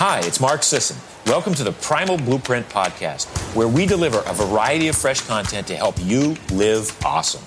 [0.00, 0.96] Hi, it's Mark Sisson.
[1.26, 5.76] Welcome to the Primal Blueprint Podcast, where we deliver a variety of fresh content to
[5.76, 7.44] help you live awesome.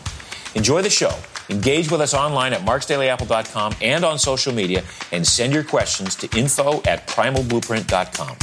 [0.53, 1.17] Enjoy the show.
[1.49, 6.37] Engage with us online at marksdailyapple.com and on social media, and send your questions to
[6.37, 8.37] info at primalblueprint.com.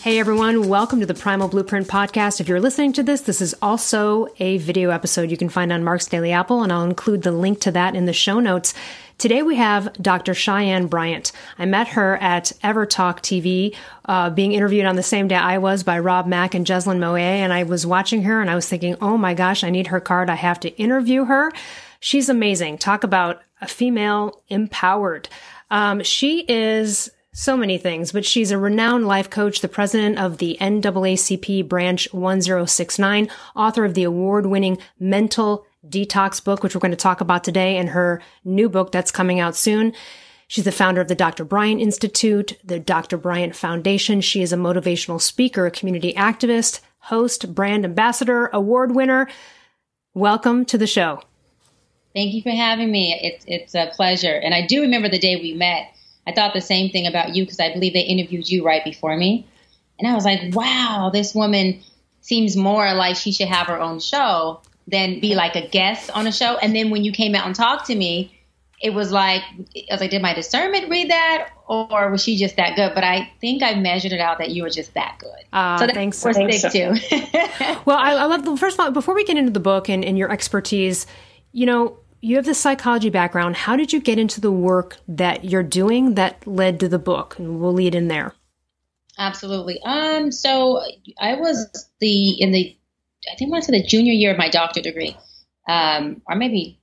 [0.00, 2.40] Hey everyone, welcome to the Primal Blueprint podcast.
[2.40, 5.84] If you're listening to this, this is also a video episode you can find on
[5.84, 8.72] Mark's Daily Apple, and I'll include the link to that in the show notes.
[9.18, 10.32] Today we have Dr.
[10.32, 11.32] Cheyenne Bryant.
[11.58, 15.82] I met her at EverTalk TV, uh, being interviewed on the same day I was
[15.82, 18.94] by Rob Mack and Jeslyn Moe, and I was watching her and I was thinking,
[19.00, 20.30] oh my gosh, I need her card.
[20.30, 21.50] I have to interview her.
[21.98, 22.78] She's amazing.
[22.78, 25.28] Talk about a female empowered.
[25.68, 30.38] Um, she is so many things, but she's a renowned life coach, the president of
[30.38, 36.90] the NAACP branch 1069, author of the award winning mental detox book, which we're going
[36.90, 39.94] to talk about today, and her new book that's coming out soon.
[40.48, 41.44] She's the founder of the Dr.
[41.44, 43.18] Bryant Institute, the Dr.
[43.18, 44.20] Bryant Foundation.
[44.20, 49.28] She is a motivational speaker, a community activist, host, brand ambassador, award winner.
[50.14, 51.20] Welcome to the show.
[52.14, 53.18] Thank you for having me.
[53.22, 54.34] It's it's a pleasure.
[54.34, 55.94] And I do remember the day we met.
[56.26, 59.16] I thought the same thing about you because I believe they interviewed you right before
[59.16, 59.46] me.
[59.98, 61.80] And I was like, wow, this woman
[62.22, 66.26] seems more like she should have her own show than be like a guest on
[66.26, 66.56] a show.
[66.58, 68.34] And then when you came out and talked to me,
[68.80, 69.42] it was like
[69.90, 72.92] I was like, did my discernment read that, or was she just that good?
[72.94, 75.44] But I think I measured it out that you were just that good.
[75.52, 76.24] Uh, so that's thanks.
[76.24, 76.58] We're thanks.
[76.58, 77.80] stick to.
[77.84, 78.90] well, I, I, love the first of all.
[78.92, 81.06] Before we get into the book and, and your expertise,
[81.50, 83.56] you know, you have this psychology background.
[83.56, 87.36] How did you get into the work that you're doing that led to the book?
[87.38, 88.34] And we'll lead in there.
[89.18, 89.80] Absolutely.
[89.82, 90.30] Um.
[90.30, 90.80] So
[91.20, 92.76] I was the in the
[93.32, 95.16] I think when I said the junior year of my doctorate degree,
[95.68, 96.80] um, or maybe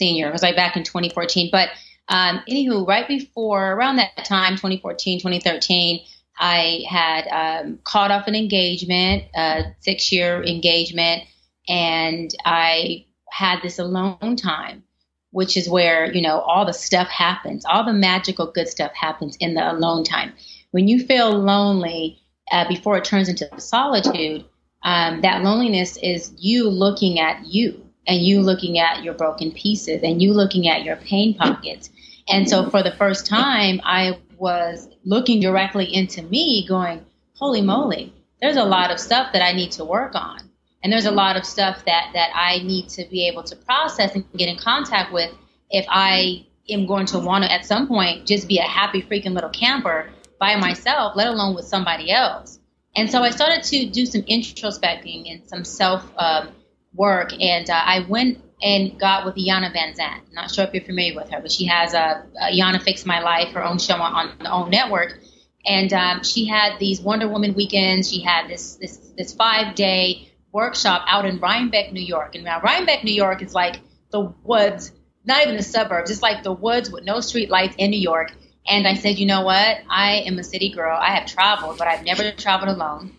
[0.00, 0.28] senior.
[0.28, 1.50] It was like back in 2014.
[1.52, 1.68] But
[2.08, 6.00] um, anywho, right before around that time, 2014, 2013,
[6.38, 11.24] I had um, caught off an engagement, a six year engagement,
[11.68, 14.82] and I had this alone time,
[15.30, 17.64] which is where, you know, all the stuff happens.
[17.64, 20.32] All the magical good stuff happens in the alone time.
[20.72, 22.18] When you feel lonely
[22.50, 24.44] uh, before it turns into solitude,
[24.82, 30.02] um, that loneliness is you looking at you and you looking at your broken pieces
[30.02, 31.90] and you looking at your pain pockets.
[32.28, 37.04] And so for the first time, I was looking directly into me, going,
[37.34, 40.38] holy moly, there's a lot of stuff that I need to work on.
[40.82, 44.14] And there's a lot of stuff that, that I need to be able to process
[44.14, 45.30] and get in contact with
[45.70, 49.34] if I am going to want to, at some point, just be a happy freaking
[49.34, 52.59] little camper by myself, let alone with somebody else.
[53.00, 56.50] And so I started to do some introspecting and some self um,
[56.92, 57.32] work.
[57.32, 60.20] And uh, I went and got with Iyanla Vanzant.
[60.34, 63.20] Not sure if you're familiar with her, but she has a, a Iyanla Fix My
[63.20, 65.18] Life, her own show on, on the OWN network.
[65.64, 68.10] And um, she had these Wonder Woman weekends.
[68.10, 72.34] She had this this this five day workshop out in Rhinebeck, New York.
[72.34, 73.80] And now Rhinebeck, New York is like
[74.10, 74.92] the woods,
[75.24, 76.10] not even the suburbs.
[76.10, 78.32] It's like the woods with no street lights in New York.
[78.66, 79.78] And I said, you know what?
[79.88, 80.96] I am a city girl.
[81.00, 83.16] I have traveled, but I've never traveled alone.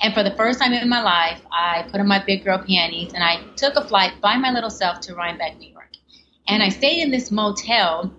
[0.00, 3.12] And for the first time in my life, I put on my big girl panties
[3.14, 5.90] and I took a flight by my little self to Rhinebeck, New York.
[6.48, 8.12] And I stayed in this motel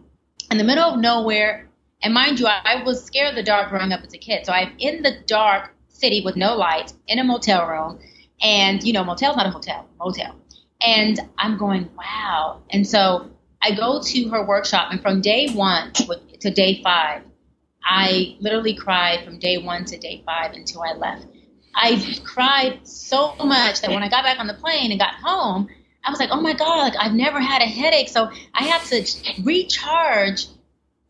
[0.50, 1.70] in the middle of nowhere.
[2.02, 4.46] And mind you, I was scared of the dark growing up as a kid.
[4.46, 8.00] So I'm in the dark city with no light in a motel room.
[8.42, 10.36] And, you know, motel's not a hotel, motel.
[10.86, 12.62] And I'm going, wow.
[12.70, 13.30] And so
[13.64, 17.22] I go to her workshop, and from day one to day five,
[17.84, 21.28] I literally cried from day one to day five until I left.
[21.76, 25.70] I cried so much that when I got back on the plane and got home,
[26.04, 28.10] I was like, oh my God, like I've never had a headache.
[28.10, 30.48] So I had to recharge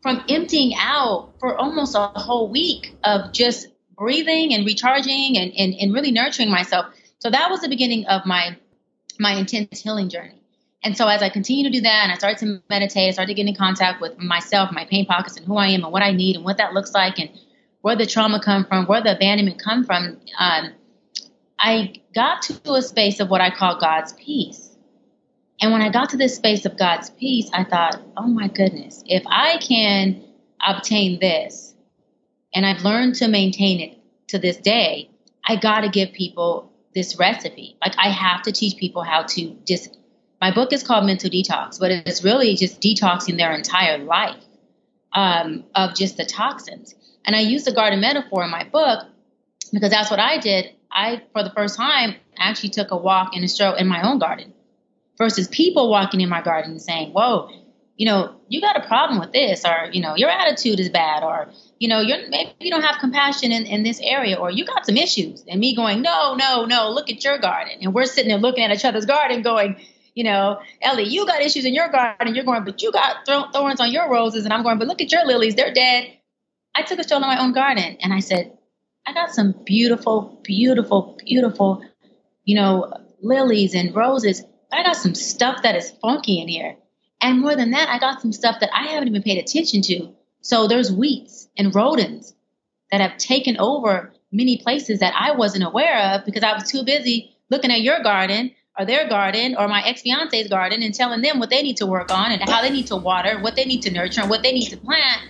[0.00, 5.74] from emptying out for almost a whole week of just breathing and recharging and, and,
[5.74, 6.86] and really nurturing myself.
[7.18, 8.56] So that was the beginning of my
[9.18, 10.43] my intense healing journey.
[10.84, 13.34] And so as I continue to do that and I started to meditate, I started
[13.34, 16.02] to get in contact with myself, my pain pockets and who I am and what
[16.02, 17.30] I need and what that looks like and
[17.80, 20.18] where the trauma come from, where the abandonment come from.
[20.38, 20.72] Um,
[21.58, 24.76] I got to a space of what I call God's peace.
[25.58, 29.02] And when I got to this space of God's peace, I thought, oh my goodness,
[29.06, 30.22] if I can
[30.66, 31.74] obtain this
[32.54, 33.98] and I've learned to maintain it
[34.28, 35.08] to this day,
[35.46, 37.76] I got to give people this recipe.
[37.80, 39.96] Like I have to teach people how to just
[40.44, 44.44] my book is called Mental Detox, but it's really just detoxing their entire life
[45.14, 46.94] um, of just the toxins.
[47.24, 49.06] And I use the garden metaphor in my book
[49.72, 50.66] because that's what I did.
[50.92, 54.18] I, for the first time, actually took a walk in a stroll in my own
[54.18, 54.52] garden
[55.16, 57.48] versus people walking in my garden and saying, Whoa,
[57.96, 61.22] you know, you got a problem with this, or, you know, your attitude is bad,
[61.22, 61.48] or,
[61.78, 64.84] you know, you're maybe you don't have compassion in, in this area, or you got
[64.84, 65.42] some issues.
[65.48, 67.78] And me going, no, no, no, look at your garden.
[67.80, 69.80] And we're sitting there looking at each other's garden going,
[70.14, 72.34] you know, Ellie, you got issues in your garden.
[72.34, 74.44] You're going, but you got thorns on your roses.
[74.44, 75.56] And I'm going, but look at your lilies.
[75.56, 76.16] They're dead.
[76.74, 78.56] I took a stroll in my own garden and I said,
[79.06, 81.84] I got some beautiful, beautiful, beautiful,
[82.44, 86.76] you know, lilies and roses, but I got some stuff that is funky in here.
[87.20, 90.14] And more than that, I got some stuff that I haven't even paid attention to.
[90.40, 92.34] So there's weeds and rodents
[92.90, 96.84] that have taken over many places that I wasn't aware of because I was too
[96.84, 101.22] busy looking at your garden or their garden or my ex fiance's garden and telling
[101.22, 103.64] them what they need to work on and how they need to water, what they
[103.64, 105.22] need to nurture, and what they need to plant.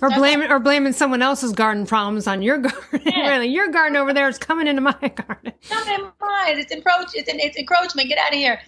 [0.00, 2.78] Or blaming or blaming someone else's garden problems on your garden.
[3.04, 3.30] Yeah.
[3.30, 5.52] really, your garden over there is coming into my garden.
[5.68, 6.58] Coming in mine.
[6.58, 7.14] It's encroach.
[7.14, 8.08] It's, an, it's encroachment.
[8.08, 8.60] Get out of here.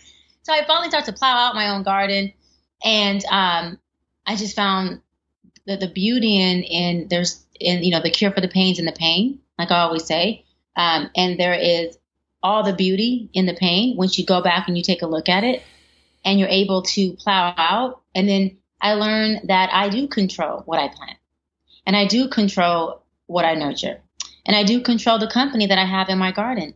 [0.42, 2.32] So I finally started to plow out my own garden,
[2.82, 3.78] and um,
[4.26, 5.02] I just found
[5.66, 8.88] the, the beauty in in there's in you know the cure for the pains and
[8.88, 10.44] the pain, like I always say.
[10.76, 11.98] Um, and there is
[12.42, 15.28] all the beauty in the pain once you go back and you take a look
[15.28, 15.62] at it,
[16.24, 18.02] and you're able to plow out.
[18.14, 21.18] And then I learned that I do control what I plant.
[21.86, 24.00] And I do control what I nurture.
[24.44, 26.74] And I do control the company that I have in my garden.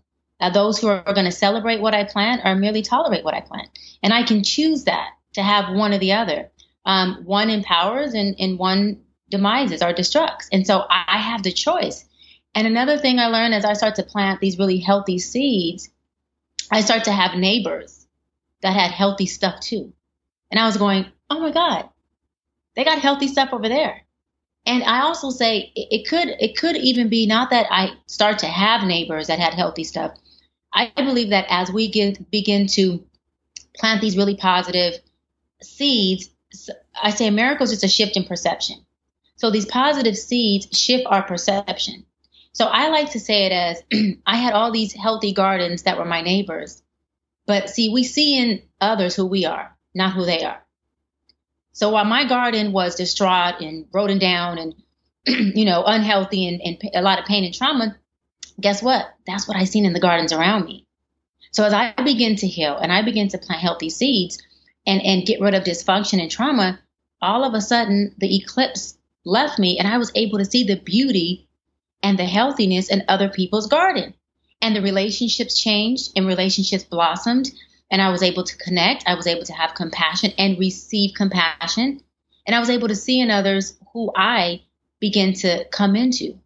[0.52, 3.68] Those who are going to celebrate what I plant or merely tolerate what I plant.
[4.02, 6.50] And I can choose that to have one or the other.
[6.84, 9.00] Um, one empowers and, and one
[9.32, 10.48] demises or destructs.
[10.52, 12.04] And so I have the choice.
[12.54, 15.88] And another thing I learned as I start to plant these really healthy seeds,
[16.70, 18.06] I start to have neighbors
[18.62, 19.92] that had healthy stuff too.
[20.50, 21.88] And I was going, oh my God,
[22.76, 24.02] they got healthy stuff over there.
[24.66, 28.46] And I also say it could it could even be not that I start to
[28.46, 30.12] have neighbors that had healthy stuff.
[30.72, 33.04] I believe that as we get, begin to
[33.76, 34.94] plant these really positive
[35.62, 36.30] seeds,
[37.00, 38.84] I say America is just a shift in perception.
[39.36, 42.06] So these positive seeds shift our perception.
[42.54, 43.82] So I like to say it as
[44.26, 46.82] I had all these healthy gardens that were my neighbors.
[47.46, 50.64] But see, we see in others who we are, not who they are.
[51.72, 54.74] So while my garden was distraught and broken down and,
[55.56, 57.96] you know, unhealthy and, and a lot of pain and trauma,
[58.60, 59.04] guess what?
[59.26, 60.86] That's what I seen in the gardens around me.
[61.50, 64.40] So as I begin to heal and I begin to plant healthy seeds
[64.86, 66.78] and, and get rid of dysfunction and trauma,
[67.20, 70.76] all of a sudden the eclipse left me and I was able to see the
[70.76, 71.48] beauty
[72.04, 74.14] and the healthiness in other people's garden.
[74.60, 77.50] And the relationships changed and relationships blossomed
[77.90, 79.04] and I was able to connect.
[79.06, 82.00] I was able to have compassion and receive compassion.
[82.46, 84.62] And I was able to see in others who I
[85.00, 86.38] began to come into.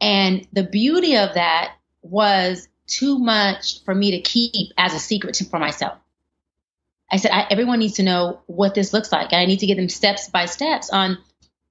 [0.00, 5.40] And the beauty of that was too much for me to keep as a secret
[5.50, 5.98] for myself.
[7.10, 9.32] I said, I, everyone needs to know what this looks like.
[9.32, 11.18] And I need to give them steps by steps on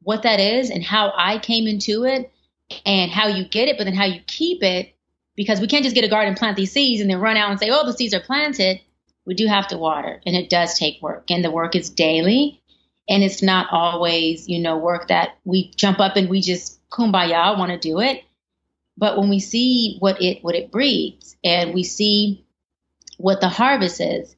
[0.02, 2.32] what that is and how I came into it
[2.86, 4.96] and how you get it, but then how you keep it.
[5.36, 7.60] Because we can't just get a garden, plant these seeds, and then run out and
[7.60, 8.82] say, oh, the seeds are planted
[9.26, 12.62] we do have to water and it does take work and the work is daily
[13.08, 17.58] and it's not always you know work that we jump up and we just kumbaya
[17.58, 18.24] want to do it
[18.98, 22.46] but when we see what it what it breeds and we see
[23.18, 24.36] what the harvest is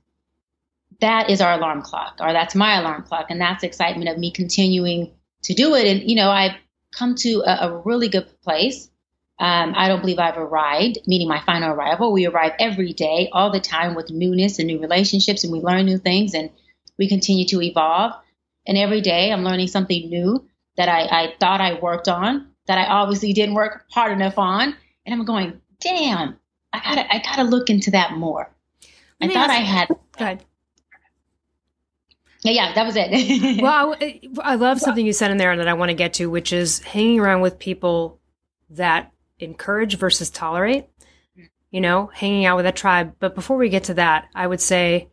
[1.00, 4.32] that is our alarm clock or that's my alarm clock and that's excitement of me
[4.32, 5.12] continuing
[5.44, 6.56] to do it and you know i've
[6.98, 8.90] come to a, a really good place
[9.40, 12.14] um, I don't believe I've arrived, meaning my final arrival.
[12.14, 15.86] We arrive every day, all the time with newness and new relationships, and we learn
[15.86, 16.50] new things and
[16.98, 18.14] we continue to evolve.
[18.68, 20.48] And every day I'm learning something new
[20.78, 24.76] that I, I thought I worked on, that I obviously didn't work hard enough on.
[25.06, 26.38] And I'm going, damn,
[26.72, 28.50] I gotta, I gotta look into that more.
[29.20, 29.88] I thought I had.
[30.18, 30.20] Good.
[30.20, 30.38] Yeah,
[32.52, 33.62] yeah, that was it.
[33.62, 36.30] well, I, I love something you said in there that I want to get to,
[36.30, 38.20] which is hanging around with people
[38.72, 40.88] that encourage versus tolerate,
[41.72, 43.16] you know, hanging out with a tribe.
[43.20, 45.10] But before we get to that, I would say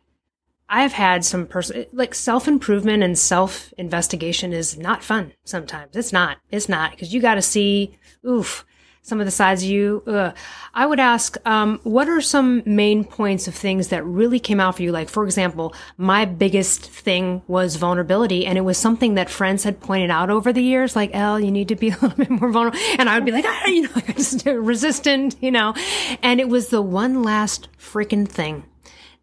[0.68, 5.96] I have had some person like self improvement and self investigation is not fun sometimes.
[5.96, 6.38] It's not.
[6.50, 8.64] It's not because you got to see, oof,
[9.02, 10.02] some of the sides you.
[10.06, 10.34] Ugh.
[10.74, 14.76] I would ask, um, what are some main points of things that really came out
[14.76, 14.92] for you?
[14.92, 19.80] Like, for example, my biggest thing was vulnerability, and it was something that friends had
[19.80, 22.50] pointed out over the years, like, "Elle, you need to be a little bit more
[22.50, 25.74] vulnerable," and I would be like, ah, you know, resistant, you know,
[26.22, 28.64] and it was the one last freaking thing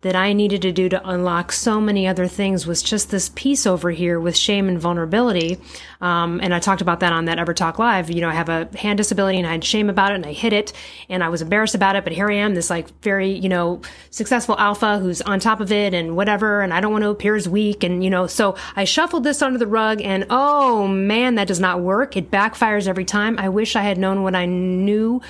[0.01, 3.65] that I needed to do to unlock so many other things was just this piece
[3.65, 5.57] over here with shame and vulnerability.
[6.01, 8.11] Um, and I talked about that on that Ever Talk Live.
[8.11, 10.33] You know, I have a hand disability and I had shame about it and I
[10.33, 10.71] hid it
[11.09, 12.03] and I was embarrassed about it.
[12.03, 15.71] But here I am, this like very, you know, successful alpha who's on top of
[15.71, 16.61] it and whatever.
[16.61, 17.83] And I don't want to appear as weak.
[17.83, 21.59] And, you know, so I shuffled this under the rug and oh man, that does
[21.59, 22.15] not work.
[22.15, 23.39] It backfires every time.
[23.39, 25.23] I wish I had known what I knew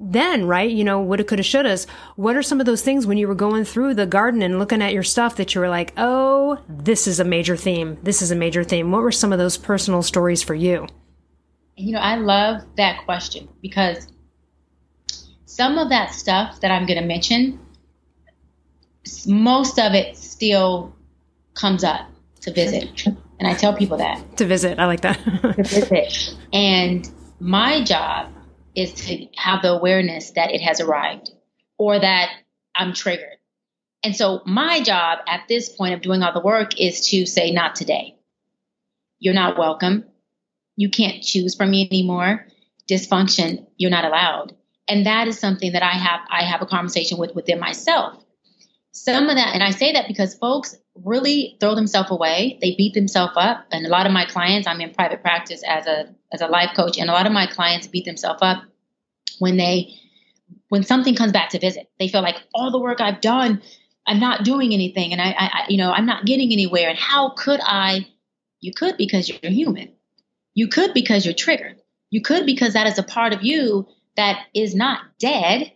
[0.00, 0.70] then, right?
[0.70, 1.86] You know, woulda, coulda, shouldas.
[2.16, 4.82] What are some of those things when you were going through the garden and looking
[4.82, 7.98] at your stuff that you were like, oh, this is a major theme.
[8.02, 8.90] This is a major theme.
[8.90, 10.86] What were some of those personal stories for you?
[11.76, 14.06] You know, I love that question because
[15.46, 17.58] some of that stuff that I'm going to mention,
[19.26, 20.94] most of it still
[21.54, 22.08] comes up
[22.42, 23.06] to visit.
[23.40, 24.36] And I tell people that.
[24.38, 24.78] To visit.
[24.78, 25.14] I like that.
[25.24, 26.36] to visit.
[26.52, 27.08] And
[27.40, 28.32] my job
[28.78, 31.30] is to have the awareness that it has arrived
[31.78, 32.30] or that
[32.74, 33.38] I'm triggered.
[34.04, 37.50] And so my job at this point of doing all the work is to say,
[37.50, 38.16] not today.
[39.18, 40.04] You're not welcome.
[40.76, 42.46] You can't choose from me anymore.
[42.88, 44.54] Dysfunction, you're not allowed.
[44.86, 48.24] And that is something that I have I have a conversation with within myself.
[48.92, 50.74] Some of that, and I say that because folks
[51.04, 52.58] really throw themselves away.
[52.60, 53.66] They beat themselves up.
[53.70, 56.70] And a lot of my clients, I'm in private practice as a as a life
[56.76, 58.62] coach, and a lot of my clients beat themselves up
[59.38, 59.94] when they
[60.68, 61.88] when something comes back to visit.
[61.98, 63.62] They feel like all the work I've done,
[64.06, 66.88] I'm not doing anything, and I, I you know I'm not getting anywhere.
[66.88, 68.06] And how could I?
[68.60, 69.92] You could because you're human.
[70.54, 71.80] You could because you're triggered.
[72.10, 73.86] You could because that is a part of you
[74.16, 75.72] that is not dead.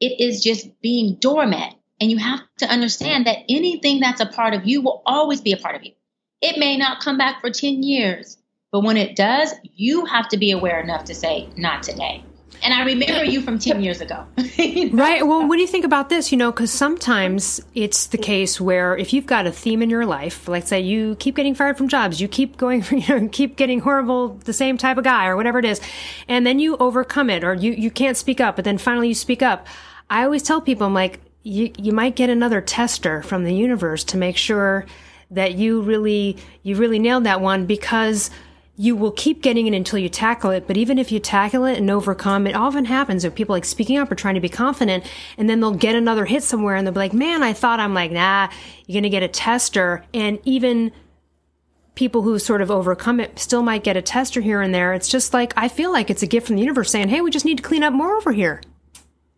[0.00, 1.74] It is just being dormant.
[2.02, 5.52] And you have to understand that anything that's a part of you will always be
[5.52, 5.92] a part of you.
[6.40, 8.38] It may not come back for 10 years,
[8.72, 12.24] but when it does, you have to be aware enough to say, not today.
[12.60, 14.26] And I remember you from 10 years ago.
[14.56, 15.00] you know?
[15.00, 15.24] Right.
[15.24, 16.32] Well, what do you think about this?
[16.32, 20.04] You know, because sometimes it's the case where if you've got a theme in your
[20.04, 23.54] life, like say you keep getting fired from jobs, you keep going, you know, keep
[23.54, 25.80] getting horrible, the same type of guy or whatever it is,
[26.26, 29.14] and then you overcome it or you, you can't speak up, but then finally you
[29.14, 29.68] speak up.
[30.10, 34.04] I always tell people, I'm like, you, you might get another tester from the universe
[34.04, 34.86] to make sure
[35.30, 38.30] that you really, you really nailed that one because
[38.76, 40.66] you will keep getting it until you tackle it.
[40.66, 43.98] But even if you tackle it and overcome, it often happens of people like speaking
[43.98, 45.04] up or trying to be confident,
[45.36, 47.94] and then they'll get another hit somewhere and they'll be like, man, I thought I'm
[47.94, 48.48] like, nah,
[48.86, 50.04] you're going to get a tester.
[50.14, 50.92] And even
[51.94, 54.94] people who sort of overcome it still might get a tester here and there.
[54.94, 57.30] It's just like, I feel like it's a gift from the universe saying, hey, we
[57.30, 58.62] just need to clean up more over here.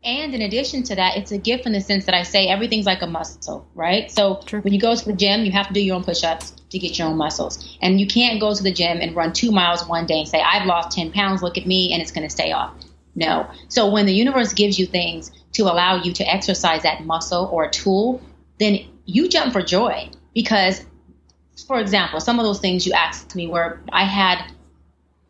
[0.05, 2.85] And in addition to that, it's a gift in the sense that I say everything's
[2.85, 4.11] like a muscle, right?
[4.11, 4.61] So True.
[4.61, 6.79] when you go to the gym, you have to do your own push ups to
[6.79, 7.79] get your own muscles.
[7.81, 10.43] And you can't go to the gym and run two miles one day and say,
[10.43, 12.75] I've lost 10 pounds, look at me, and it's going to stay off.
[13.15, 13.49] No.
[13.69, 17.71] So when the universe gives you things to allow you to exercise that muscle or
[17.71, 18.21] tool,
[18.61, 20.85] then you jump for joy because,
[21.67, 24.53] for example, some of those things you asked me where I had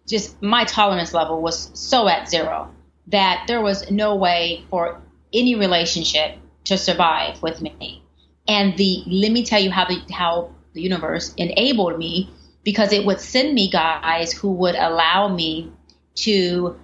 [0.09, 2.74] just my tolerance level was so at zero
[3.09, 5.01] that there was no way for
[5.33, 8.03] any relationship to survive with me.
[8.49, 12.31] And the let me tell you how the how the universe enabled me
[12.63, 15.71] because it would send me guys who would allow me
[16.17, 16.79] to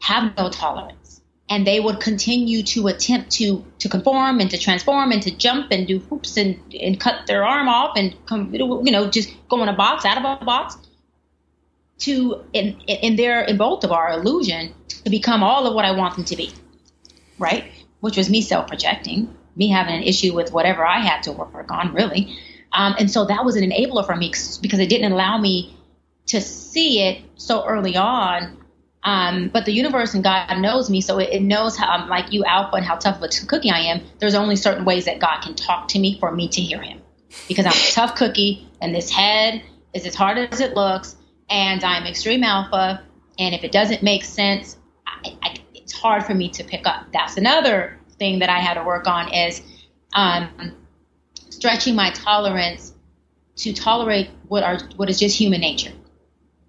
[0.00, 1.22] have no tolerance.
[1.48, 5.70] And they would continue to attempt to to conform and to transform and to jump
[5.70, 9.62] and do hoops and, and cut their arm off and come, you know just go
[9.62, 10.76] in a box out of a box
[11.98, 14.74] to in in their in both of our illusion
[15.06, 16.52] to become all of what I want them to be,
[17.38, 17.70] right?
[18.00, 21.70] Which was me self projecting, me having an issue with whatever I had to work
[21.70, 22.36] on, really.
[22.72, 25.76] Um, and so that was an enabler for me because it didn't allow me
[26.26, 28.58] to see it so early on.
[29.04, 32.32] Um, but the universe and God knows me, so it, it knows how I'm like
[32.32, 34.02] you, Alpha, and how tough of a cookie I am.
[34.18, 37.00] There's only certain ways that God can talk to me for me to hear Him,
[37.46, 39.62] because I'm a tough cookie, and this head
[39.94, 41.14] is as hard as it looks,
[41.48, 43.04] and I'm extreme alpha.
[43.38, 47.06] And if it doesn't make sense, I, I, it's hard for me to pick up.
[47.12, 49.62] That's another thing that I had to work on is
[50.14, 50.76] um,
[51.50, 52.92] stretching my tolerance
[53.56, 55.92] to tolerate what are what is just human nature.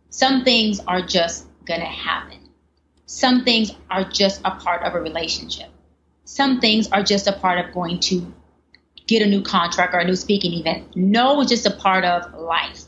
[0.09, 2.39] Some things are just gonna happen.
[3.05, 5.69] Some things are just a part of a relationship.
[6.25, 8.33] Some things are just a part of going to
[9.07, 10.95] get a new contract or a new speaking event.
[10.95, 12.83] No, it's just a part of life.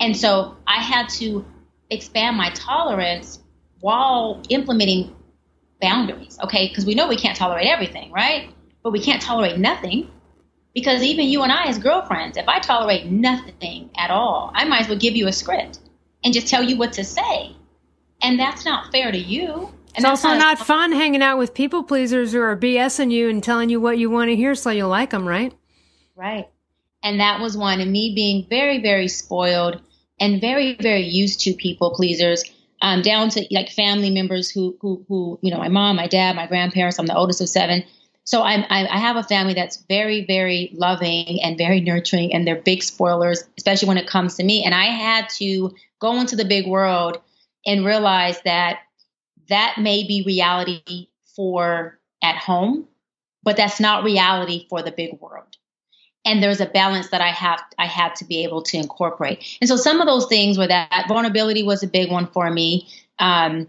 [0.00, 1.44] And so I had to
[1.90, 3.40] expand my tolerance
[3.84, 5.14] while implementing
[5.78, 6.68] boundaries, okay?
[6.68, 8.48] Because we know we can't tolerate everything, right?
[8.82, 10.08] But we can't tolerate nothing.
[10.74, 14.80] Because even you and I, as girlfriends, if I tolerate nothing at all, I might
[14.80, 15.80] as well give you a script
[16.24, 17.54] and just tell you what to say.
[18.22, 19.70] And that's not fair to you.
[19.94, 23.68] it's also not fun hanging out with people pleasers who are BSing you and telling
[23.68, 25.52] you what you want to hear so you like them, right?
[26.16, 26.48] Right.
[27.02, 27.80] And that was one.
[27.80, 29.82] And me being very, very spoiled
[30.18, 32.44] and very, very used to people pleasers,
[32.84, 36.36] um, down to like family members who, who, who, you know, my mom, my dad,
[36.36, 36.98] my grandparents.
[36.98, 37.82] I'm the oldest of seven.
[38.24, 42.46] So I'm, I, I have a family that's very, very loving and very nurturing, and
[42.46, 44.64] they're big spoilers, especially when it comes to me.
[44.64, 47.22] And I had to go into the big world
[47.64, 48.80] and realize that
[49.48, 52.86] that may be reality for at home,
[53.42, 55.56] but that's not reality for the big world
[56.24, 59.58] and there's a balance that I have I had to be able to incorporate.
[59.60, 62.88] And so some of those things were that vulnerability was a big one for me.
[63.18, 63.68] Um,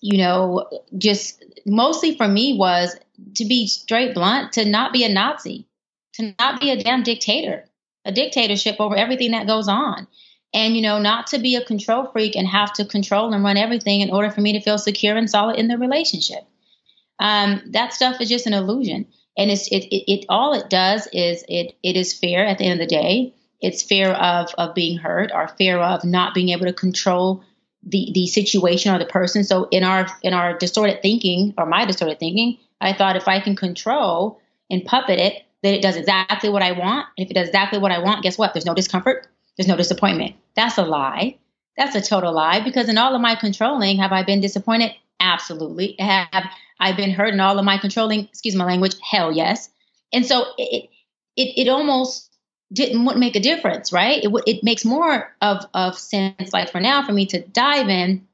[0.00, 2.96] you know, just mostly for me was
[3.34, 5.66] to be straight blunt, to not be a Nazi,
[6.14, 7.66] to not be a damn dictator,
[8.04, 10.06] a dictatorship over everything that goes on.
[10.52, 13.56] And, you know, not to be a control freak and have to control and run
[13.56, 16.42] everything in order for me to feel secure and solid in the relationship.
[17.20, 19.06] Um, that stuff is just an illusion
[19.36, 22.64] and it's it, it, it all it does is it it is fear at the
[22.64, 23.34] end of the day.
[23.60, 27.44] It's fear of of being hurt or fear of not being able to control
[27.82, 29.44] the the situation or the person.
[29.44, 33.40] So in our in our distorted thinking or my distorted thinking i thought if i
[33.40, 37.06] can control and puppet it that it does exactly what i want.
[37.16, 38.52] And if it does exactly what i want guess what?
[38.52, 39.26] There's no discomfort.
[39.56, 40.36] There's no disappointment.
[40.56, 41.38] That's a lie.
[41.76, 44.92] That's a total lie because in all of my controlling have i been disappointed?
[45.20, 45.96] Absolutely.
[45.98, 49.68] Have I've been hurt in all of my controlling, excuse my language, hell yes.
[50.12, 50.90] And so it
[51.36, 52.30] it, it almost
[52.72, 54.22] didn't wouldn't make a difference, right?
[54.24, 58.26] It it makes more of of sense, like for now, for me to dive in,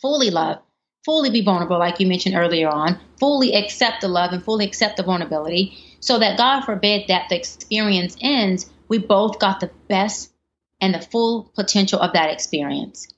[0.00, 0.58] fully love,
[1.04, 4.96] fully be vulnerable, like you mentioned earlier on, fully accept the love and fully accept
[4.96, 10.32] the vulnerability, so that God forbid that the experience ends, we both got the best
[10.80, 13.08] and the full potential of that experience.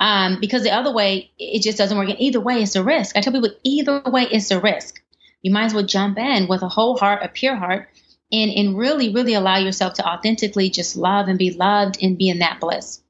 [0.00, 2.08] Um, because the other way, it just doesn't work.
[2.08, 3.16] And either way, it's a risk.
[3.16, 5.02] I tell people, either way, it's a risk.
[5.42, 7.88] You might as well jump in with a whole heart, a pure heart,
[8.32, 12.30] and, and really, really allow yourself to authentically just love and be loved and be
[12.30, 13.02] in that bliss.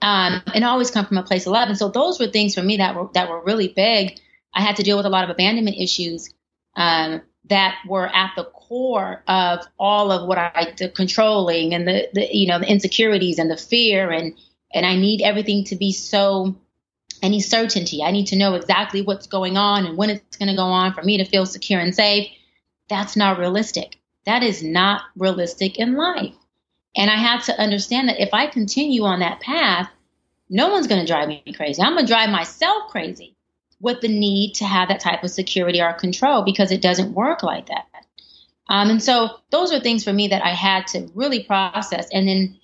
[0.00, 1.68] Um, and always come from a place of love.
[1.68, 4.20] And so those were things for me that were that were really big.
[4.54, 6.32] I had to deal with a lot of abandonment issues
[6.76, 12.08] um, that were at the core of all of what I the controlling and the,
[12.12, 14.34] the you know the insecurities and the fear and
[14.72, 16.56] and I need everything to be so
[17.22, 18.02] need certainty.
[18.02, 20.94] I need to know exactly what's going on and when it's going to go on
[20.94, 22.30] for me to feel secure and safe.
[22.88, 23.98] That's not realistic.
[24.24, 26.34] That is not realistic in life.
[26.96, 29.90] And I had to understand that if I continue on that path,
[30.48, 31.82] no one's going to drive me crazy.
[31.82, 33.36] I'm going to drive myself crazy
[33.80, 37.42] with the need to have that type of security or control because it doesn't work
[37.42, 37.86] like that.
[38.68, 42.08] Um, and so those are things for me that I had to really process.
[42.12, 42.58] And then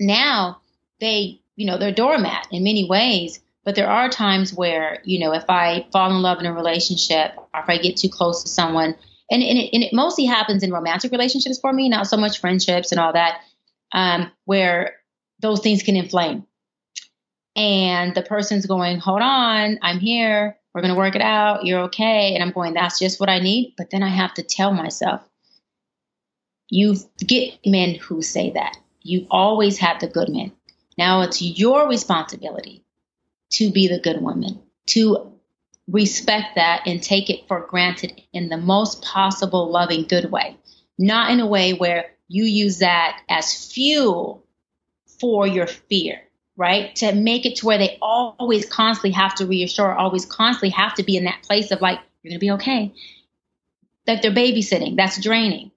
[0.00, 0.60] now
[1.00, 3.40] they you know, they're doormat in many ways.
[3.64, 7.32] But there are times where, you know, if I fall in love in a relationship
[7.36, 8.94] or if I get too close to someone,
[9.28, 12.38] and, and, it, and it mostly happens in romantic relationships for me, not so much
[12.38, 13.40] friendships and all that,
[13.92, 14.94] um, where
[15.40, 16.46] those things can inflame.
[17.56, 20.56] And the person's going, hold on, I'm here.
[20.72, 21.64] We're going to work it out.
[21.64, 22.34] You're okay.
[22.34, 23.74] And I'm going, that's just what I need.
[23.76, 25.22] But then I have to tell myself,
[26.68, 28.76] you get men who say that.
[29.00, 30.52] You've always had the good men.
[30.96, 32.84] Now it's your responsibility
[33.50, 35.32] to be the good woman, to
[35.88, 40.56] respect that and take it for granted in the most possible loving, good way,
[40.98, 44.44] not in a way where you use that as fuel
[45.20, 46.20] for your fear,
[46.56, 46.94] right?
[46.96, 51.02] To make it to where they always constantly have to reassure, always constantly have to
[51.02, 52.92] be in that place of like, you're going to be okay.
[54.06, 55.70] Like they're babysitting, that's draining.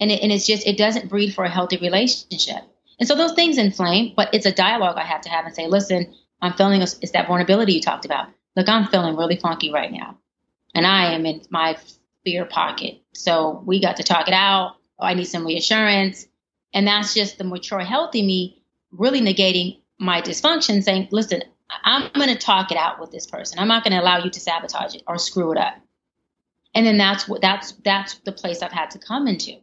[0.00, 2.62] And, it, and it's just, it doesn't breed for a healthy relationship.
[3.02, 5.66] And so those things inflame, but it's a dialogue I have to have and say,
[5.66, 8.28] listen, I'm feeling it's that vulnerability you talked about.
[8.54, 10.18] Look, I'm feeling really funky right now.
[10.72, 11.76] And I am in my
[12.22, 13.02] fear pocket.
[13.12, 14.76] So we got to talk it out.
[15.00, 16.28] Oh, I need some reassurance.
[16.72, 18.62] And that's just the mature, healthy me
[18.92, 21.42] really negating my dysfunction, saying, listen,
[21.82, 23.58] I'm going to talk it out with this person.
[23.58, 25.74] I'm not going to allow you to sabotage it or screw it up.
[26.72, 29.56] And then that's what that's that's the place I've had to come into.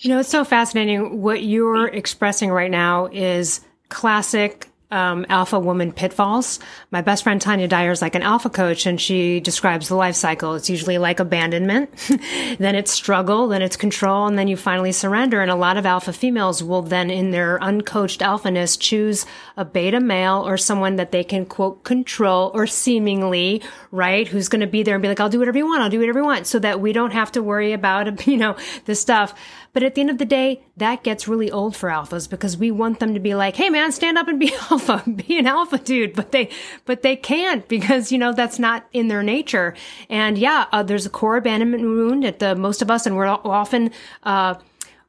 [0.00, 1.20] You know, it's so fascinating.
[1.20, 3.60] What you're expressing right now is
[3.90, 6.58] classic um, alpha woman pitfalls.
[6.90, 10.16] My best friend Tanya Dyer is like an alpha coach, and she describes the life
[10.16, 10.54] cycle.
[10.54, 11.90] It's usually like abandonment,
[12.58, 15.40] then it's struggle, then it's control, and then you finally surrender.
[15.42, 20.00] And a lot of alpha females will then, in their uncoached alphaness, choose a beta
[20.00, 24.82] male or someone that they can quote control or seemingly right, who's going to be
[24.82, 26.58] there and be like, "I'll do whatever you want, I'll do whatever you want," so
[26.58, 29.34] that we don't have to worry about you know the stuff.
[29.72, 32.70] But at the end of the day, that gets really old for alphas because we
[32.70, 35.78] want them to be like, "Hey man, stand up and be alpha, be an alpha
[35.78, 36.50] dude." But they
[36.84, 39.74] but they can't because, you know, that's not in their nature.
[40.08, 43.26] And yeah, uh, there's a core abandonment wound at the most of us and we're
[43.26, 43.90] often
[44.24, 44.54] uh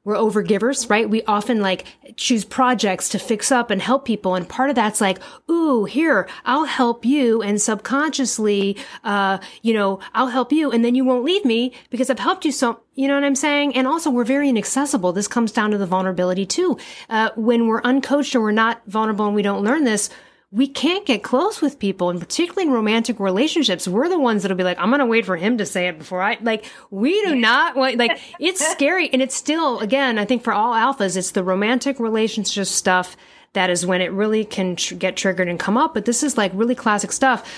[0.04, 1.08] we're overgivers, right?
[1.08, 1.86] We often like
[2.16, 4.34] choose projects to fix up and help people.
[4.34, 7.44] And part of that's like, ooh, here, I'll help you.
[7.44, 10.72] And subconsciously, uh, you know, I'll help you.
[10.72, 13.36] And then you won't leave me because I've helped you so, you know what I'm
[13.36, 13.76] saying?
[13.76, 15.14] And also we're very inaccessible.
[15.14, 16.78] This comes down to the vulnerability too.
[17.08, 20.10] Uh, when we're uncoached and we're not vulnerable and we don't learn this,
[20.52, 24.58] we can't get close with people and particularly in romantic relationships we're the ones that'll
[24.58, 27.36] be like i'm gonna wait for him to say it before i like we do
[27.36, 31.32] not want like it's scary and it's still again i think for all alphas it's
[31.32, 33.16] the romantic relationship stuff
[33.54, 36.38] that is when it really can tr- get triggered and come up but this is
[36.38, 37.50] like really classic stuff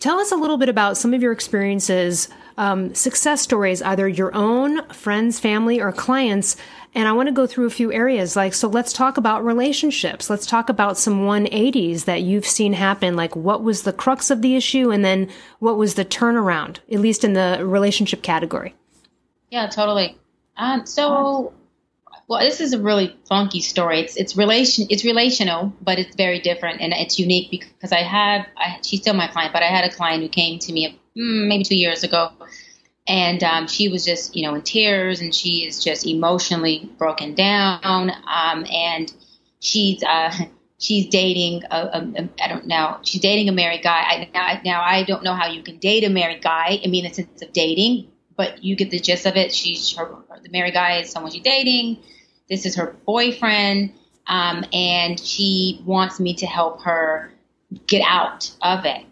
[0.00, 4.34] tell us a little bit about some of your experiences um, success stories either your
[4.34, 6.56] own friends family or clients
[6.94, 8.36] and I want to go through a few areas.
[8.36, 10.30] Like, so let's talk about relationships.
[10.30, 13.16] Let's talk about some 180s that you've seen happen.
[13.16, 14.92] Like, what was the crux of the issue?
[14.92, 15.28] And then
[15.58, 18.76] what was the turnaround, at least in the relationship category?
[19.50, 20.16] Yeah, totally.
[20.56, 21.52] Um, so,
[22.26, 24.00] well, this is a really funky story.
[24.00, 28.46] It's, it's relation, it's relational, but it's very different and it's unique because I have,
[28.56, 31.48] I, she's still my client, but I had a client who came to me mm,
[31.48, 32.30] maybe two years ago.
[33.06, 37.34] And um, she was just you know in tears and she is just emotionally broken
[37.34, 38.10] down.
[38.10, 39.12] Um, and
[39.60, 40.32] she's uh,
[40.78, 44.00] she's dating a, a, a I don't know she's dating a married guy.
[44.00, 47.04] I, now, now I don't know how you can date a married guy I mean
[47.04, 49.54] in the sense of dating but you get the gist of it.
[49.54, 50.08] She's her
[50.42, 51.98] the married guy is someone she's dating
[52.48, 53.92] this is her boyfriend
[54.26, 57.32] um, and she wants me to help her
[57.86, 59.04] get out of it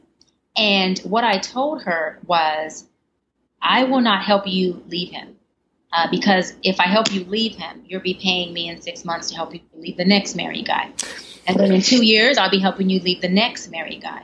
[0.57, 2.87] and what I told her was
[3.61, 5.37] I will not help you leave him.
[5.93, 9.29] Uh, because if I help you leave him, you'll be paying me in six months
[9.29, 10.91] to help you leave the next married guy.
[11.47, 14.23] And then in two years, I'll be helping you leave the next married guy.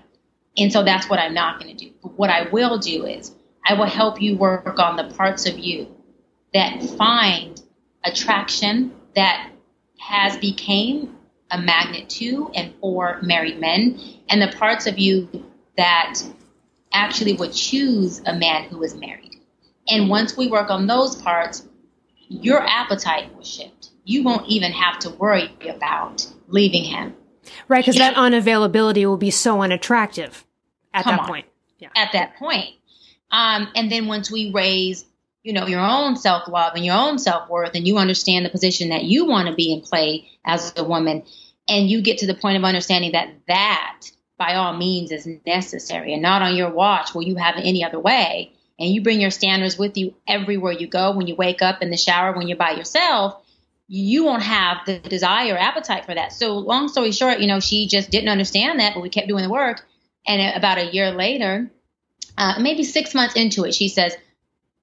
[0.56, 1.92] And so that's what I'm not going to do.
[2.02, 3.34] But what I will do is
[3.66, 5.94] I will help you work on the parts of you
[6.54, 7.60] that find
[8.02, 9.50] attraction that
[9.98, 11.16] has became
[11.50, 15.28] a magnet to and for married men and the parts of you
[15.76, 16.22] that
[16.92, 19.34] actually would choose a man who is married.
[19.88, 21.66] And once we work on those parts,
[22.28, 23.90] your appetite will shift.
[24.04, 27.14] You won't even have to worry about leaving him.
[27.66, 30.46] Right, because that unavailability will be so unattractive
[30.94, 31.26] at Come that on.
[31.26, 31.46] point.
[31.80, 31.88] Yeah.
[31.96, 32.68] At that point.
[33.32, 35.04] Um, and then once we raise,
[35.48, 38.50] you know, your own self love and your own self worth, and you understand the
[38.50, 41.24] position that you want to be in play as a woman,
[41.66, 44.02] and you get to the point of understanding that that
[44.36, 47.82] by all means is necessary and not on your watch will you have it any
[47.82, 51.16] other way and you bring your standards with you everywhere you go.
[51.16, 53.42] When you wake up in the shower when you're by yourself
[53.88, 56.34] you won't have the desire or appetite for that.
[56.34, 59.42] So long story short you know she just didn't understand that but we kept doing
[59.42, 59.84] the work
[60.26, 61.70] and about a year later
[62.36, 64.14] uh, maybe six months into it she says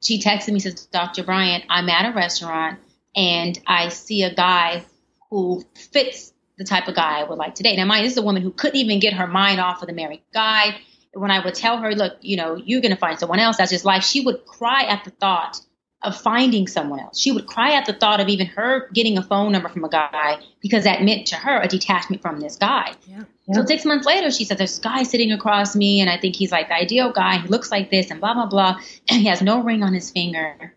[0.05, 2.79] she texted me and says dr bryant i'm at a restaurant
[3.15, 4.83] and i see a guy
[5.29, 7.75] who fits the type of guy I would like to date.
[7.75, 9.93] Now, mind, this is a woman who couldn't even get her mind off of the
[9.93, 10.77] married guy.
[11.13, 13.71] When I would tell her, look, you know, you're going to find someone else, that's
[13.71, 15.59] just life, she would cry at the thought
[16.01, 17.19] of finding someone else.
[17.19, 19.89] She would cry at the thought of even her getting a phone number from a
[19.89, 22.93] guy because that meant to her a detachment from this guy.
[23.07, 23.23] Yeah.
[23.47, 23.55] Yeah.
[23.55, 26.35] So six months later, she said, There's a guy sitting across me, and I think
[26.35, 27.37] he's like the ideal guy.
[27.37, 28.79] He looks like this, and blah, blah, blah.
[29.09, 30.75] And he has no ring on his finger.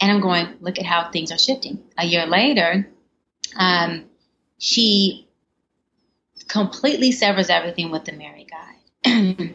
[0.00, 1.82] And I'm going, Look at how things are shifting.
[1.96, 2.88] A year later,
[3.56, 4.04] um,
[4.58, 5.28] she
[6.48, 8.74] completely severs everything with the married guy.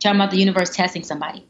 [0.00, 1.46] Talking about the universe testing somebody.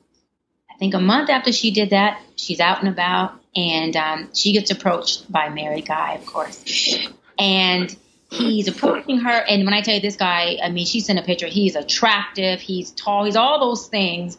[0.70, 4.52] I think a month after she did that, she's out and about, and um, she
[4.52, 6.64] gets approached by a married guy, of course.
[7.38, 7.94] And
[8.30, 9.30] he's approaching her.
[9.30, 11.46] And when I tell you this guy, I mean, she sent a picture.
[11.46, 14.38] He's attractive, he's tall, he's all those things.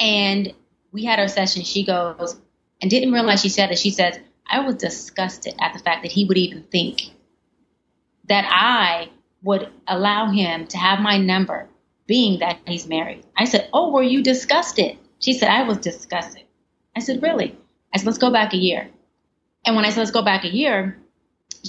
[0.00, 0.52] And
[0.92, 1.62] we had our session.
[1.62, 2.38] She goes,
[2.80, 3.78] and didn't realize she said that.
[3.78, 4.18] She says,
[4.48, 7.02] I was disgusted at the fact that he would even think
[8.28, 9.10] that I
[9.42, 11.68] would allow him to have my number,
[12.06, 13.24] being that he's married.
[13.36, 14.98] I said, Oh, were you disgusted?
[15.20, 16.42] She said, I was disgusted.
[16.94, 17.56] I said, Really?
[17.92, 18.88] I said, Let's go back a year.
[19.64, 20.98] And when I said, Let's go back a year,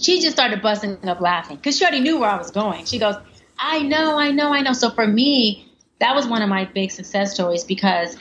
[0.03, 2.85] she just started busting up laughing because she already knew where I was going.
[2.85, 3.15] She goes,
[3.59, 4.73] I know, I know, I know.
[4.73, 8.17] So for me, that was one of my big success stories because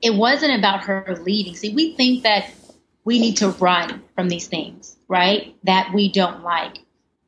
[0.00, 1.54] it wasn't about her leaving.
[1.54, 2.50] See, we think that
[3.04, 5.56] we need to run from these things, right?
[5.64, 6.78] That we don't like.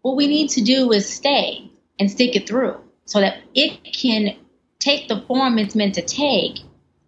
[0.02, 4.36] What we need to do is stay and stick it through so that it can
[4.78, 6.58] take the form it's meant to take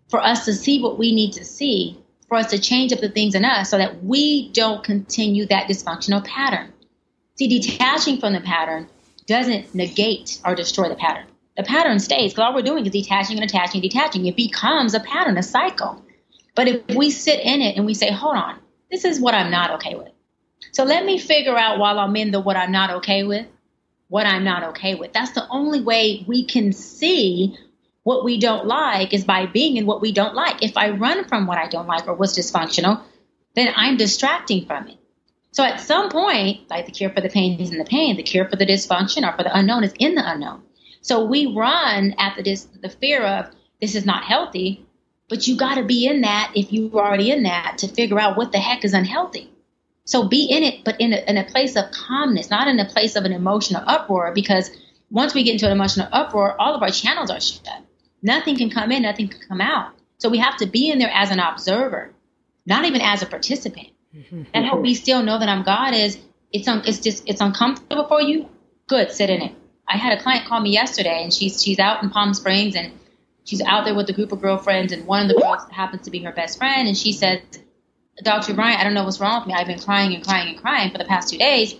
[0.08, 3.08] for us to see what we need to see for us to change up the
[3.08, 6.72] things in us so that we don't continue that dysfunctional pattern.
[7.36, 8.88] See, detaching from the pattern
[9.26, 11.26] doesn't negate or destroy the pattern.
[11.56, 14.26] The pattern stays because all we're doing is detaching and attaching and detaching.
[14.26, 16.02] It becomes a pattern, a cycle.
[16.54, 18.58] But if we sit in it and we say, hold on,
[18.90, 20.08] this is what I'm not okay with.
[20.72, 23.46] So let me figure out while I'm in the what I'm not okay with,
[24.08, 25.12] what I'm not okay with.
[25.12, 27.56] That's the only way we can see
[28.06, 30.62] what we don't like is by being in what we don't like.
[30.62, 33.02] If I run from what I don't like or what's dysfunctional,
[33.56, 34.96] then I'm distracting from it.
[35.50, 38.22] So at some point, like the cure for the pain is in the pain, the
[38.22, 40.62] cure for the dysfunction or for the unknown is in the unknown.
[41.00, 44.86] So we run at the dis- the fear of this is not healthy,
[45.28, 48.36] but you got to be in that if you're already in that to figure out
[48.36, 49.50] what the heck is unhealthy.
[50.04, 52.84] So be in it, but in a, in a place of calmness, not in a
[52.84, 54.30] place of an emotional uproar.
[54.32, 54.70] Because
[55.10, 57.82] once we get into an emotional uproar, all of our channels are shut.
[58.26, 59.92] Nothing can come in, nothing can come out.
[60.18, 62.10] So we have to be in there as an observer,
[62.66, 63.88] not even as a participant.
[64.52, 66.18] and help me still know that I'm God is
[66.52, 68.48] it's un, it's just it's uncomfortable for you.
[68.88, 69.52] Good, sit in it.
[69.86, 72.92] I had a client call me yesterday, and she's she's out in Palm Springs, and
[73.44, 76.10] she's out there with a group of girlfriends, and one of the girls happens to
[76.10, 77.42] be her best friend, and she said,
[78.24, 78.54] "Dr.
[78.54, 79.54] Bryant, I don't know what's wrong with me.
[79.54, 81.76] I've been crying and crying and crying for the past two days,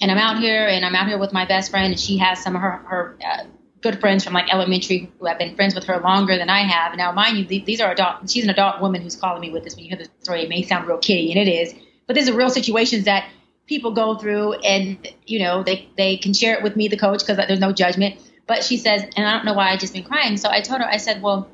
[0.00, 2.40] and I'm out here, and I'm out here with my best friend, and she has
[2.40, 3.44] some of her her uh,
[3.82, 6.96] good friends from like elementary who have been friends with her longer than I have.
[6.96, 8.30] Now, mind you, these are adult.
[8.30, 9.74] She's an adult woman who's calling me with this.
[9.74, 11.74] When you hear the story, it may sound real kitty, and it is.
[12.06, 13.28] But these are real situations that
[13.66, 17.20] people go through, and you know they they can share it with me, the coach,
[17.20, 18.16] because there's no judgment.
[18.46, 20.36] But she says, and I don't know why I just been crying.
[20.36, 21.48] So I told her, I said, well,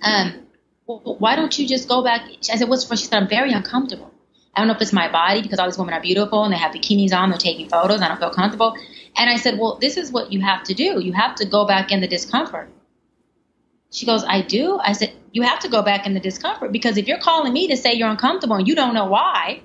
[0.00, 0.46] um,
[0.86, 2.22] why don't you just go back?
[2.50, 2.96] I said, what's for?
[2.96, 4.11] She said, I'm very uncomfortable.
[4.54, 6.58] I don't know if it's my body because all these women are beautiful and they
[6.58, 8.02] have bikinis on, they're taking photos.
[8.02, 8.76] I don't feel comfortable.
[9.16, 11.00] And I said, Well, this is what you have to do.
[11.00, 12.68] You have to go back in the discomfort.
[13.90, 14.78] She goes, I do.
[14.82, 17.68] I said, You have to go back in the discomfort because if you're calling me
[17.68, 19.62] to say you're uncomfortable and you don't know why,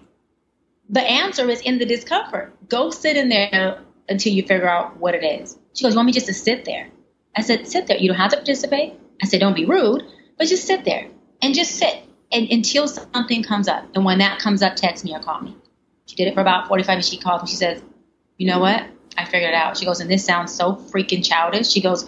[0.90, 2.54] the answer is in the discomfort.
[2.70, 5.58] Go sit in there until you figure out what it is.
[5.74, 6.88] She goes, You want me just to sit there?
[7.36, 7.98] I said, Sit there.
[7.98, 8.94] You don't have to participate.
[9.22, 10.04] I said, Don't be rude,
[10.38, 11.10] but just sit there
[11.42, 13.86] and just sit and, until something comes up.
[13.96, 15.56] And when that comes up, text me or call me.
[16.06, 17.10] She did it for about 45 minutes.
[17.10, 17.82] She called and she says,
[18.38, 18.84] You know what?
[19.18, 19.78] I figured it out.
[19.78, 21.70] She goes, And this sounds so freaking childish.
[21.70, 22.04] She goes,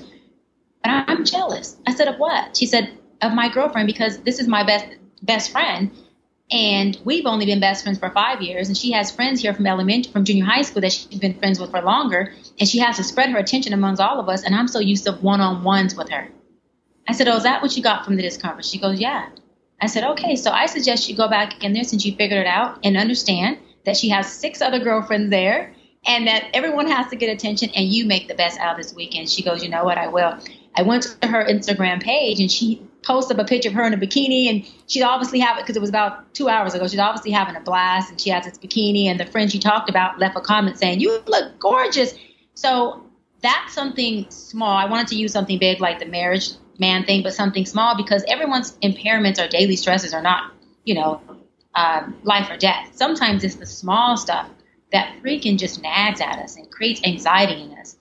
[0.83, 1.77] But I'm jealous.
[1.85, 2.57] I said, Of what?
[2.57, 4.85] She said, Of my girlfriend because this is my best
[5.21, 5.91] best friend.
[6.51, 9.67] And we've only been best friends for five years, and she has friends here from
[9.67, 12.97] elementary, from junior high school that she's been friends with for longer, and she has
[12.97, 14.43] to spread her attention amongst all of us.
[14.43, 16.27] And I'm so used to one-on-ones with her.
[17.07, 19.29] I said, "Oh, is that what you got from the discomfort?" She goes, "Yeah."
[19.81, 22.47] I said, okay, so I suggest you go back in there since you figured it
[22.47, 25.73] out and understand that she has six other girlfriends there
[26.05, 28.93] and that everyone has to get attention and you make the best out of this
[28.93, 29.29] weekend.
[29.29, 30.37] She goes, you know what, I will.
[30.75, 33.93] I went to her Instagram page and she posted up a picture of her in
[33.93, 36.87] a bikini and she'd obviously have it because it was about two hours ago.
[36.87, 39.89] She's obviously having a blast and she has this bikini and the friend she talked
[39.89, 42.13] about left a comment saying, you look gorgeous.
[42.53, 43.03] So
[43.41, 44.75] that's something small.
[44.75, 48.23] I wanted to use something big like the marriage man thing, but something small because
[48.27, 50.51] everyone's impairments or daily stresses are not,
[50.85, 51.21] you know,
[51.75, 52.89] um, life or death.
[52.93, 54.49] Sometimes it's the small stuff
[54.91, 57.95] that freaking just nags at us and creates anxiety in us.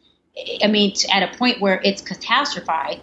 [0.62, 3.01] I mean, at a point where it's catastrophized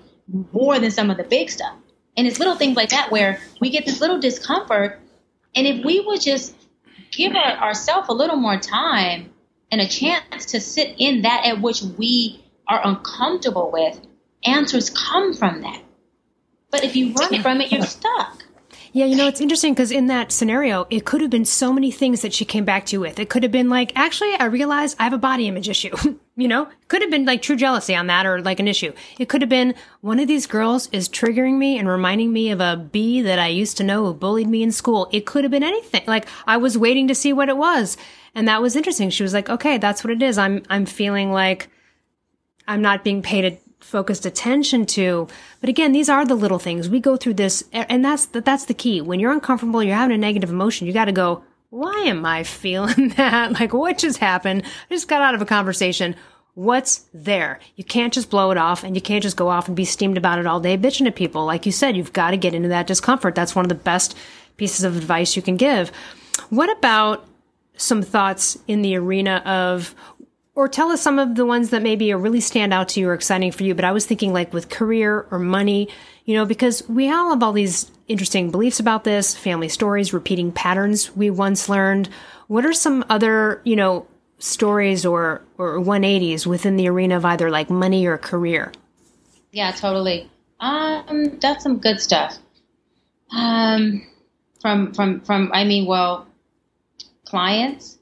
[0.51, 1.75] more than some of the big stuff.
[2.17, 4.99] And it's little things like that where we get this little discomfort.
[5.53, 6.55] And if we would just
[7.11, 9.31] give our, ourselves a little more time
[9.71, 13.99] and a chance to sit in that at which we are uncomfortable with,
[14.45, 15.81] answers come from that.
[16.71, 18.43] But if you run from it, you're stuck.
[18.95, 21.91] Yeah, you know, it's interesting because in that scenario, it could have been so many
[21.91, 23.19] things that she came back to you with.
[23.19, 25.93] It could have been like, actually, I realize I have a body image issue.
[26.37, 28.93] you know, could have been like true jealousy on that or like an issue.
[29.19, 32.61] It could have been one of these girls is triggering me and reminding me of
[32.61, 35.09] a bee that I used to know who bullied me in school.
[35.11, 36.03] It could have been anything.
[36.07, 37.97] Like I was waiting to see what it was.
[38.33, 39.09] And that was interesting.
[39.09, 40.37] She was like, okay, that's what it is.
[40.37, 41.67] I'm, I'm feeling like
[42.65, 43.43] I'm not being paid
[43.79, 45.27] focused attention to.
[45.59, 46.89] But again, these are the little things.
[46.89, 49.01] We go through this and that's that's the key.
[49.01, 52.43] When you're uncomfortable, you're having a negative emotion, you got to go, why am I
[52.43, 53.53] feeling that?
[53.59, 54.63] Like what just happened?
[54.65, 56.15] I just got out of a conversation.
[56.53, 57.59] What's there?
[57.75, 60.17] You can't just blow it off and you can't just go off and be steamed
[60.17, 61.45] about it all day bitching at people.
[61.45, 63.35] Like you said, you've got to get into that discomfort.
[63.35, 64.15] That's one of the best
[64.55, 65.91] pieces of advice you can give.
[66.49, 67.27] What about
[67.77, 69.95] some thoughts in the arena of
[70.55, 73.09] or tell us some of the ones that maybe are really stand out to you
[73.09, 73.75] or exciting for you.
[73.75, 75.89] But I was thinking like with career or money,
[76.23, 80.51] you know, because we all have all these interesting beliefs about this, family stories, repeating
[80.51, 82.09] patterns we once learned.
[82.47, 84.07] What are some other, you know,
[84.39, 88.71] stories or, or 180s within the arena of either like money or career?
[89.51, 90.29] Yeah, totally.
[90.59, 92.37] Um, that's some good stuff.
[93.31, 94.07] Um,
[94.61, 96.27] from from from I mean, well,
[97.25, 97.97] clients,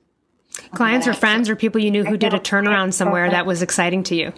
[0.75, 4.03] clients or friends or people you knew who did a turnaround somewhere that was exciting
[4.03, 4.33] to you.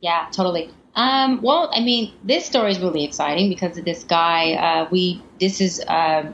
[0.00, 0.70] Yeah, totally.
[0.94, 4.54] Um, well, I mean, this story is really exciting because of this guy.
[4.54, 5.80] Uh, we this is.
[5.80, 6.32] Uh,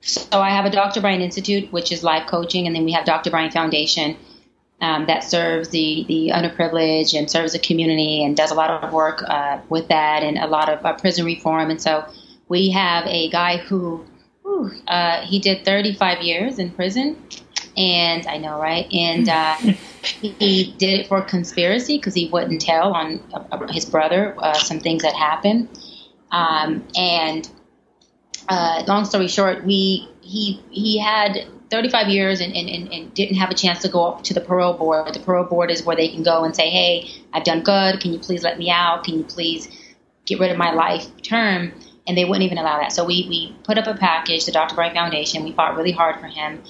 [0.00, 1.00] so I have a Dr.
[1.00, 3.30] Bryant Institute, which is life coaching, and then we have Dr.
[3.30, 4.16] Bryant Foundation
[4.82, 8.92] um, that serves the the underprivileged and serves the community and does a lot of
[8.92, 11.70] work uh, with that and a lot of uh, prison reform.
[11.70, 12.04] And so
[12.48, 14.04] we have a guy who
[14.42, 17.16] whew, uh, he did 35 years in prison,
[17.76, 18.92] and I know, right?
[18.92, 19.54] And uh,
[20.02, 24.80] he did it for conspiracy because he wouldn't tell on uh, his brother uh, some
[24.80, 25.68] things that happened.
[26.30, 27.48] Um, and
[28.48, 33.50] uh, long story short, we he he had 35 years and, and, and, didn't have
[33.50, 35.14] a chance to go up to the parole board.
[35.14, 38.00] The parole board is where they can go and say, "Hey, I've done good.
[38.00, 39.04] Can you please let me out?
[39.04, 39.68] Can you please
[40.26, 41.72] get rid of my life term?"
[42.06, 42.92] And they wouldn't even allow that.
[42.92, 44.74] So we we put up a package, the Dr.
[44.74, 45.44] Bryant Foundation.
[45.44, 46.62] We fought really hard for him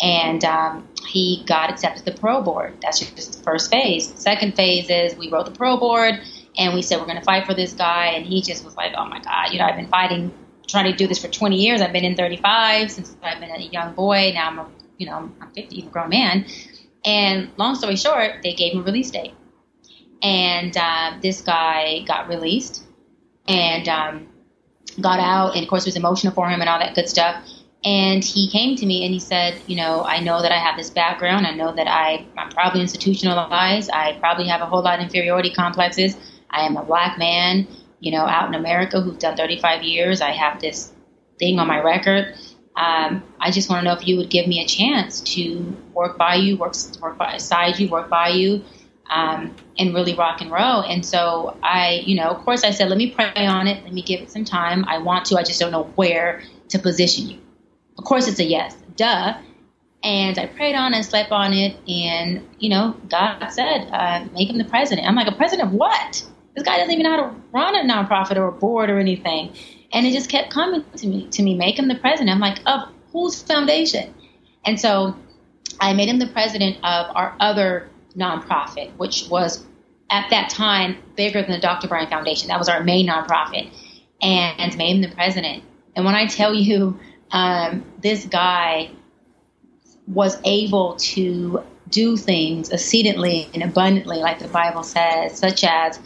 [0.00, 2.78] and um, he got accepted to the parole board.
[2.82, 4.12] That's just the first phase.
[4.14, 6.20] Second phase is we wrote the parole board
[6.56, 8.92] and we said we're going to fight for this guy, and he just was like,
[8.96, 10.32] "Oh my God, you know, I've been fighting,
[10.66, 11.80] trying to do this for 20 years.
[11.80, 14.32] I've been in 35 since I've been a young boy.
[14.34, 16.46] Now I'm a, you know, I'm 50, a grown man."
[17.04, 19.32] And long story short, they gave him a release date,
[20.22, 22.84] and uh, this guy got released
[23.46, 24.28] and um,
[25.00, 27.44] got out, and of course it was emotional for him and all that good stuff
[27.84, 30.76] and he came to me and he said, you know, I know that I have
[30.76, 31.46] this background.
[31.46, 33.90] I know that I, I'm probably institutionalized.
[33.90, 36.14] I probably have a whole lot of inferiority complexes.
[36.50, 37.66] I am a black man,
[38.00, 40.20] you know, out in America who's done 35 years.
[40.20, 40.92] I have this
[41.38, 42.34] thing on my record.
[42.76, 46.18] Um, I just want to know if you would give me a chance to work
[46.18, 48.62] by you, work, work beside you, work by you,
[49.08, 50.82] um, and really rock and roll.
[50.82, 53.82] And so I, you know, of course I said, let me pray on it.
[53.84, 54.84] Let me give it some time.
[54.84, 55.38] I want to.
[55.38, 57.38] I just don't know where to position you.
[58.00, 59.34] Of course, it's a yes, duh.
[60.02, 64.48] And I prayed on and slept on it, and you know, God said, uh, "Make
[64.48, 66.24] him the president." I'm like, "A president of what?
[66.54, 69.52] This guy doesn't even know how to run a nonprofit or a board or anything."
[69.92, 72.30] And it just kept coming to me, to me, make him the president.
[72.30, 74.14] I'm like, "Of whose foundation?"
[74.64, 75.14] And so
[75.78, 79.62] I made him the president of our other nonprofit, which was
[80.08, 81.86] at that time bigger than the Dr.
[81.86, 82.48] Bryant Foundation.
[82.48, 83.68] That was our main nonprofit,
[84.22, 85.64] and made him the president.
[85.94, 86.98] And when I tell you
[87.32, 88.90] um, this guy
[90.06, 95.98] was able to do things exceedingly and abundantly, like the Bible says, such as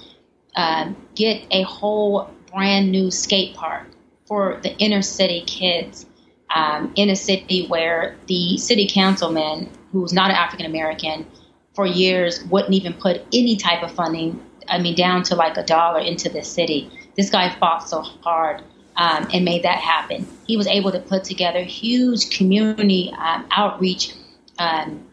[0.56, 3.87] um, get a whole brand new skate park
[4.26, 6.06] for the inner city kids
[6.54, 11.26] um, in a city where the city councilman, who's not an African American,
[11.74, 15.64] for years wouldn't even put any type of funding, I mean, down to like a
[15.64, 16.90] dollar into the city.
[17.16, 18.62] This guy fought so hard
[18.96, 20.26] um, and made that happen.
[20.46, 24.14] He was able to put together huge community um, outreach
[24.59, 25.07] um,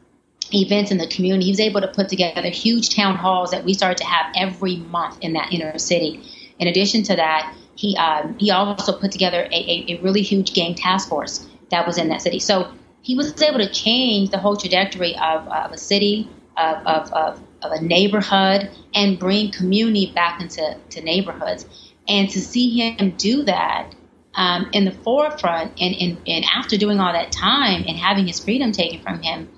[0.53, 1.45] events in the community.
[1.45, 4.77] He was able to put together huge town halls that we started to have every
[4.77, 6.23] month in that inner city.
[6.59, 10.53] In addition to that, he um, he also put together a, a, a, really huge
[10.53, 12.39] gang task force that was in that city.
[12.39, 17.11] So he was able to change the whole trajectory of, of a city, of, of,
[17.13, 21.65] of, of a neighborhood, and bring community back into to neighborhoods.
[22.07, 23.93] And to see him do that
[24.35, 28.39] um, in the forefront and, and, and after doing all that time and having his
[28.39, 29.49] freedom taken from him,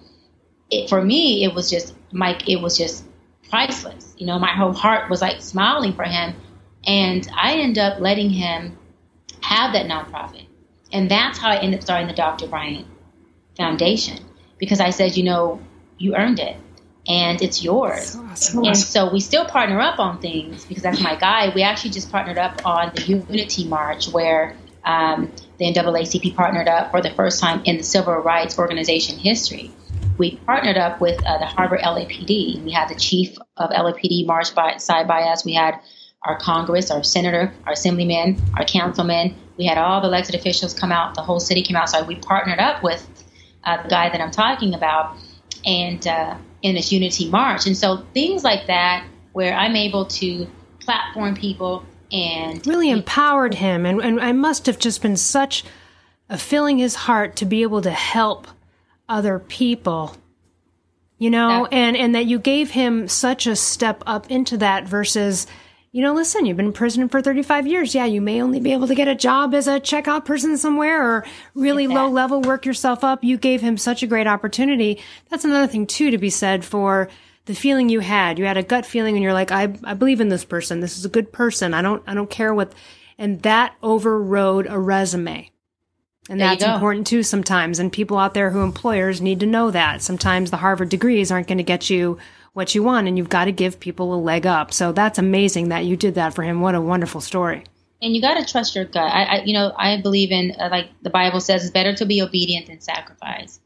[0.70, 3.06] it, for me, it was just, Mike, it was just
[3.50, 4.14] priceless.
[4.18, 6.36] You know, my whole heart was like smiling for him.
[6.86, 8.78] And I ended up letting him
[9.42, 10.48] have that nonprofit.
[10.92, 12.48] And that's how I ended up starting the Dr.
[12.48, 12.88] Bryant
[13.58, 14.20] Foundation
[14.58, 15.62] because I said, you know,
[15.98, 16.58] you earned it
[17.08, 18.16] and it's yours.
[18.16, 18.64] Awesome.
[18.64, 21.52] And so we still partner up on things because that's my guy.
[21.54, 26.92] We actually just partnered up on the Unity March where um, the NAACP partnered up
[26.92, 29.72] for the first time in the civil rights organization history.
[30.18, 32.64] We partnered up with uh, the Harbor LAPD.
[32.64, 35.44] We had the chief of LAPD march by, side by us.
[35.44, 35.80] We had
[36.22, 39.36] our Congress, our senator, our assemblyman, our councilman.
[39.58, 41.16] We had all the elected officials come out.
[41.16, 41.90] The whole city came out.
[41.90, 43.08] So we partnered up with
[43.64, 45.18] uh, the guy that I'm talking about.
[45.66, 47.68] And uh, in this unity march.
[47.68, 50.48] And so things like that, where I'm able to
[50.80, 53.86] platform people and really empowered him.
[53.86, 55.64] And, and I must have just been such
[56.30, 58.48] a filling his heart to be able to help
[59.10, 60.16] other people
[61.24, 65.46] you know and and that you gave him such a step up into that versus
[65.94, 67.94] you know, listen, you've been in prison for 35 years.
[67.94, 71.08] Yeah, you may only be able to get a job as a checkout person somewhere
[71.08, 73.24] or really low level work yourself up.
[73.24, 75.00] You gave him such a great opportunity.
[75.30, 77.10] That's another thing too to be said for
[77.46, 78.40] the feeling you had.
[78.40, 80.80] You had a gut feeling and you're like, I, I believe in this person.
[80.80, 81.76] This is a good person.
[81.76, 82.74] I don't, I don't care what,
[83.20, 85.52] and that overrode a resume.
[86.28, 87.78] And that's important too sometimes.
[87.78, 90.02] And people out there who employers need to know that.
[90.02, 92.18] Sometimes the Harvard degrees aren't going to get you
[92.54, 94.74] what you want and you've got to give people a leg up.
[94.74, 96.62] So that's amazing that you did that for him.
[96.62, 97.64] What a wonderful story.
[98.02, 99.12] And you got to trust your gut.
[99.12, 102.06] I, I, you know, I believe in, uh, like the Bible says, it's better to
[102.06, 103.60] be obedient than sacrifice.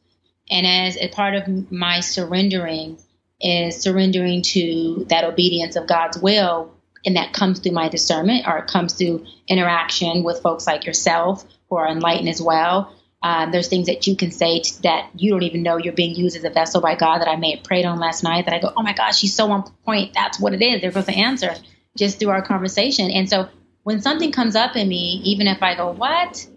[0.50, 2.98] And as a part of my surrendering
[3.42, 6.74] is surrendering to that obedience of God's will.
[7.06, 11.46] And that comes through my discernment or it comes through interaction with folks like yourself
[11.70, 12.94] who are enlightened as well.
[13.28, 16.16] Um, there's things that you can say t- that you don't even know you're being
[16.16, 18.54] used as a vessel by God that I may have prayed on last night that
[18.54, 20.14] I go, oh my gosh, she's so on point.
[20.14, 20.80] That's what it is.
[20.80, 21.54] There goes the answer
[21.98, 23.12] just through our conversation.
[23.12, 23.50] And so
[23.84, 26.48] when something comes up in me, even if I go, what?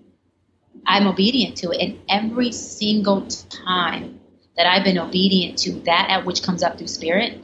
[0.86, 1.80] I'm obedient to it.
[1.80, 4.20] And every single time
[4.56, 7.42] that I've been obedient to that at which comes up through spirit,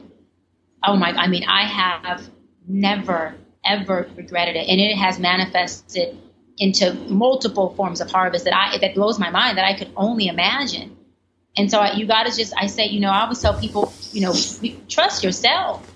[0.85, 2.29] oh my, I mean, I have
[2.65, 4.69] never, ever regretted it.
[4.69, 6.17] And it has manifested
[6.57, 10.27] into multiple forms of harvest that I that blows my mind that I could only
[10.27, 10.95] imagine.
[11.55, 13.93] And so I, you got to just I say, you know, I always tell people,
[14.11, 14.33] you know,
[14.87, 15.91] trust yourself.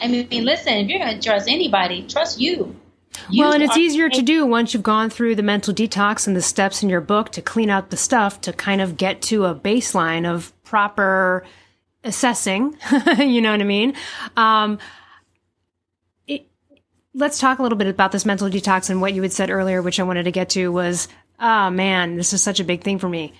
[0.00, 2.76] I mean, listen, if you're going to trust anybody, trust you.
[3.30, 6.36] you well, and it's easier to do once you've gone through the mental detox and
[6.36, 9.44] the steps in your book to clean out the stuff to kind of get to
[9.46, 11.44] a baseline of proper
[12.02, 12.76] assessing.
[13.18, 13.94] you know what I mean?
[14.36, 14.78] Um,
[17.14, 19.80] let's talk a little bit about this mental detox and what you had said earlier,
[19.80, 21.08] which I wanted to get to was,
[21.38, 23.32] oh man, this is such a big thing for me.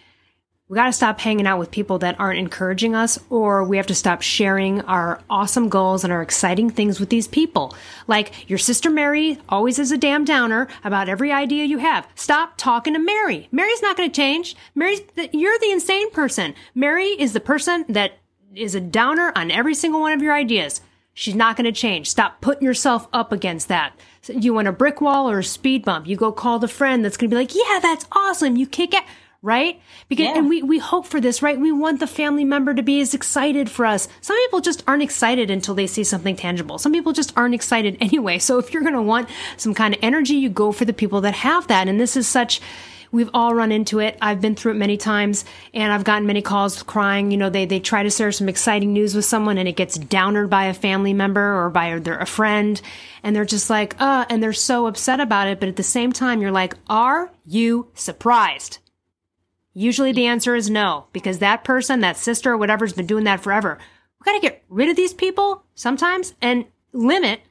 [0.66, 3.88] We got to stop hanging out with people that aren't encouraging us, or we have
[3.88, 7.76] to stop sharing our awesome goals and our exciting things with these people.
[8.06, 12.08] Like your sister Mary always is a damn downer about every idea you have.
[12.14, 13.48] Stop talking to Mary.
[13.52, 14.56] Mary's not going to change.
[14.74, 16.54] Mary's, the, you're the insane person.
[16.74, 18.12] Mary is the person that
[18.54, 20.80] is a downer on every single one of your ideas.
[21.14, 22.10] She's not going to change.
[22.10, 23.96] Stop putting yourself up against that.
[24.22, 26.08] So you want a brick wall or a speed bump?
[26.08, 28.56] You go call the friend that's going to be like, yeah, that's awesome.
[28.56, 29.04] You kick it.
[29.40, 29.78] Right?
[30.08, 30.38] Because, yeah.
[30.38, 31.60] and we, we hope for this, right?
[31.60, 34.08] We want the family member to be as excited for us.
[34.22, 36.78] Some people just aren't excited until they see something tangible.
[36.78, 38.38] Some people just aren't excited anyway.
[38.38, 41.20] So if you're going to want some kind of energy, you go for the people
[41.20, 41.88] that have that.
[41.88, 42.62] And this is such,
[43.14, 44.18] We've all run into it.
[44.20, 47.30] I've been through it many times and I've gotten many calls crying.
[47.30, 49.96] You know, they, they try to share some exciting news with someone and it gets
[49.96, 52.82] downered by a family member or by their, a friend.
[53.22, 55.60] And they're just like, uh, and they're so upset about it.
[55.60, 58.78] But at the same time, you're like, are you surprised?
[59.74, 63.44] Usually the answer is no, because that person, that sister or whatever's been doing that
[63.44, 63.78] forever.
[64.18, 67.42] We got to get rid of these people sometimes and limit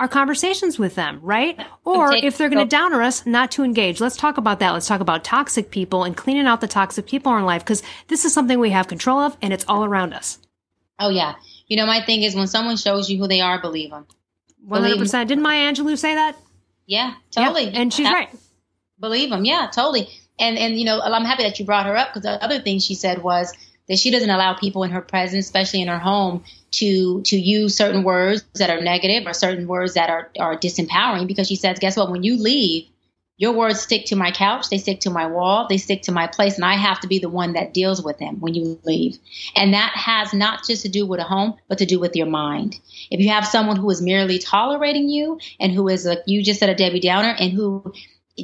[0.00, 1.60] our conversations with them, right?
[1.84, 4.00] Or if they're going to downer us, not to engage.
[4.00, 4.70] Let's talk about that.
[4.72, 7.82] Let's talk about toxic people and cleaning out the toxic people in our life because
[8.08, 10.38] this is something we have control of and it's all around us.
[10.98, 11.34] Oh, yeah.
[11.66, 14.06] You know, my thing is when someone shows you who they are, believe them.
[14.66, 15.28] 100%.
[15.28, 16.34] Didn't Maya Angelou say that?
[16.86, 17.64] Yeah, totally.
[17.64, 17.74] Yep.
[17.74, 18.28] And she's I, right.
[18.98, 19.44] Believe them.
[19.44, 20.08] Yeah, totally.
[20.38, 22.78] And, and, you know, I'm happy that you brought her up because the other thing
[22.78, 23.52] she said was
[23.86, 26.42] that she doesn't allow people in her presence, especially in her home,
[26.72, 31.26] to to use certain words that are negative or certain words that are are disempowering
[31.26, 32.10] because she says guess what?
[32.10, 32.86] When you leave
[33.40, 36.26] your words stick to my couch they stick to my wall they stick to my
[36.26, 39.18] place and i have to be the one that deals with them when you leave.
[39.56, 42.26] And that has not just to do with a home but to do with your
[42.26, 42.78] mind.
[43.10, 46.60] If you have someone who is merely tolerating you and who is a you just
[46.60, 47.92] said a debbie downer and who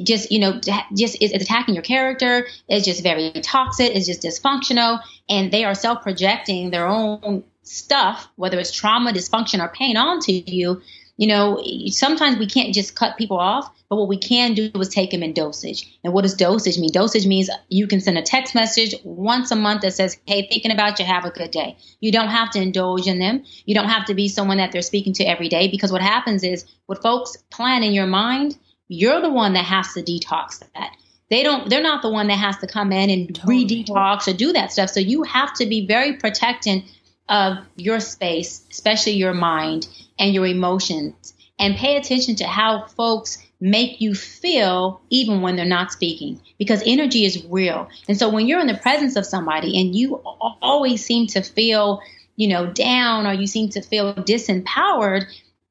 [0.03, 0.59] just you know
[0.95, 4.99] just is attacking your character is just very toxic is just dysfunctional
[5.29, 10.81] and they are self-projecting their own stuff, whether it's trauma, dysfunction, or pain onto you,
[11.17, 14.89] you know, sometimes we can't just cut people off, but what we can do is
[14.89, 15.97] take them in dosage.
[16.03, 16.91] And what does dosage mean?
[16.91, 20.71] Dosage means you can send a text message once a month that says, Hey, thinking
[20.71, 21.75] about you, have a good day.
[21.99, 23.43] You don't have to indulge in them.
[23.65, 26.43] You don't have to be someone that they're speaking to every day because what happens
[26.43, 28.55] is what folks plan in your mind,
[28.87, 30.91] you're the one that has to detox that.
[31.29, 33.65] They don't, they're not the one that has to come in and totally.
[33.65, 34.91] re detox or do that stuff.
[34.91, 36.85] So you have to be very protecting
[37.29, 39.87] of your space, especially your mind
[40.19, 45.65] and your emotions, and pay attention to how folks make you feel even when they're
[45.65, 47.89] not speaking because energy is real.
[48.07, 52.01] And so when you're in the presence of somebody and you always seem to feel,
[52.35, 55.25] you know, down or you seem to feel disempowered,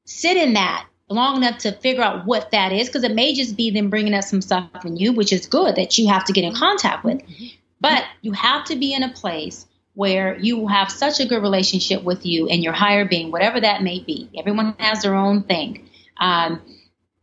[0.05, 3.55] sit in that long enough to figure out what that is because it may just
[3.55, 6.33] be them bringing up some stuff in you, which is good that you have to
[6.33, 7.19] get in contact with.
[7.19, 7.45] Mm-hmm.
[7.79, 9.66] But you have to be in a place
[9.97, 13.81] where you have such a good relationship with you and your higher being, whatever that
[13.81, 14.29] may be.
[14.37, 15.89] Everyone has their own thing.
[16.19, 16.61] Um,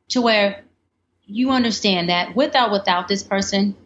[0.09, 0.64] to where
[1.25, 3.77] you understand that without without this person,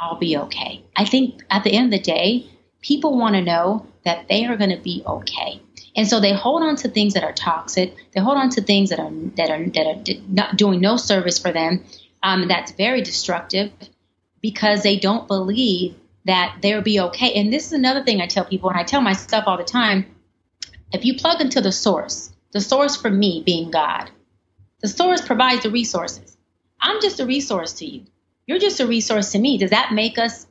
[0.00, 0.84] I'll be okay.
[0.96, 2.50] I think at the end of the day,
[2.80, 5.62] people want to know that they are going to be okay.
[5.94, 7.94] And so they hold on to things that are toxic.
[8.12, 11.38] They hold on to things that are that are that are not doing no service
[11.38, 11.84] for them.
[12.24, 13.70] Um, that's very destructive.
[14.42, 15.94] because they don't believe
[16.26, 17.32] that they'll be okay.
[17.34, 20.06] And this is another thing I tell people, and I tell myself all the time
[20.92, 24.10] if you plug into the source, the source for me being God,
[24.80, 26.36] the source provides the resources.
[26.80, 28.04] I'm just a resource to you.
[28.46, 29.58] You're just a resource to me.
[29.58, 30.46] Does that make us,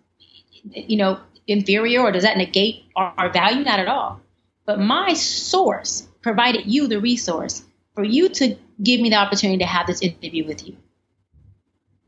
[0.71, 3.63] you know, inferior or does that negate our, our value?
[3.63, 4.19] Not at all.
[4.65, 7.63] But my source provided you the resource
[7.93, 10.75] for you to give me the opportunity to have this interview with you.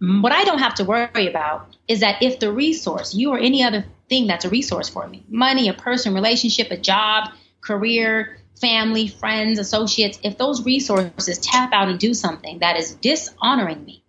[0.02, 0.22] Mm-hmm.
[0.22, 3.64] What I don't have to worry about is that if the resource, you or any
[3.64, 7.30] other thing that's a resource for me, money, a person, relationship, a job,
[7.62, 13.84] career, family, friends, associates, if those resources tap out and do something that is dishonoring
[13.84, 14.04] me,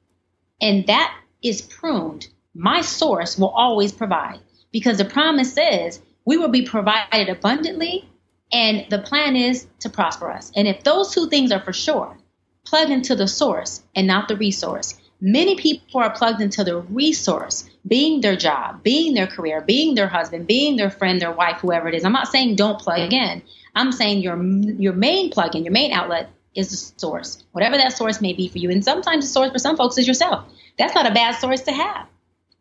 [0.60, 4.40] and that is pruned, my source will always provide
[4.72, 8.08] because the promise says we will be provided abundantly
[8.52, 10.50] and the plan is to prosper us.
[10.56, 12.18] And if those two things are for sure,
[12.64, 14.98] plug into the source and not the resource.
[15.20, 20.06] Many people are plugged into the resource, being their job, being their career, being their
[20.06, 22.04] husband, being their friend, their wife, whoever it is.
[22.04, 23.42] I'm not saying don't plug in.
[23.74, 28.20] I'm saying your your main plug-in, your main outlet is the source, whatever that source
[28.20, 28.70] may be for you.
[28.70, 30.44] And sometimes the source for some folks is yourself.
[30.78, 32.06] That's not a bad source to have.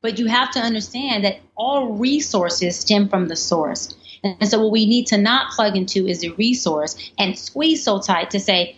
[0.02, 3.96] But you have to understand that all resources stem from the source.
[4.24, 8.00] And so what we need to not plug into is the resource and squeeze so
[8.00, 8.78] tight to say,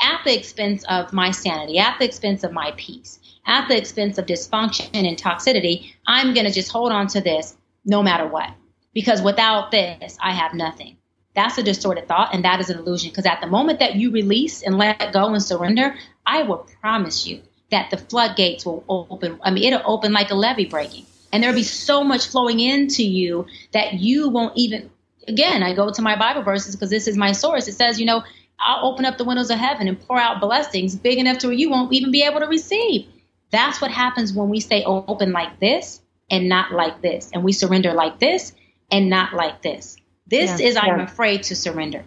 [0.00, 3.19] at the expense of my sanity, at the expense of my peace,
[3.50, 7.56] at the expense of dysfunction and toxicity, I'm going to just hold on to this
[7.84, 8.50] no matter what.
[8.94, 10.96] Because without this, I have nothing.
[11.34, 13.10] That's a distorted thought, and that is an illusion.
[13.10, 17.26] Because at the moment that you release and let go and surrender, I will promise
[17.26, 19.38] you that the floodgates will open.
[19.42, 21.06] I mean, it'll open like a levee breaking.
[21.32, 24.90] And there'll be so much flowing into you that you won't even,
[25.26, 27.68] again, I go to my Bible verses because this is my source.
[27.68, 28.22] It says, you know,
[28.58, 31.56] I'll open up the windows of heaven and pour out blessings big enough to where
[31.56, 33.06] you won't even be able to receive.
[33.50, 37.30] That's what happens when we stay open like this and not like this.
[37.32, 38.52] And we surrender like this
[38.90, 39.96] and not like this.
[40.26, 42.04] This yeah, is I'm afraid to surrender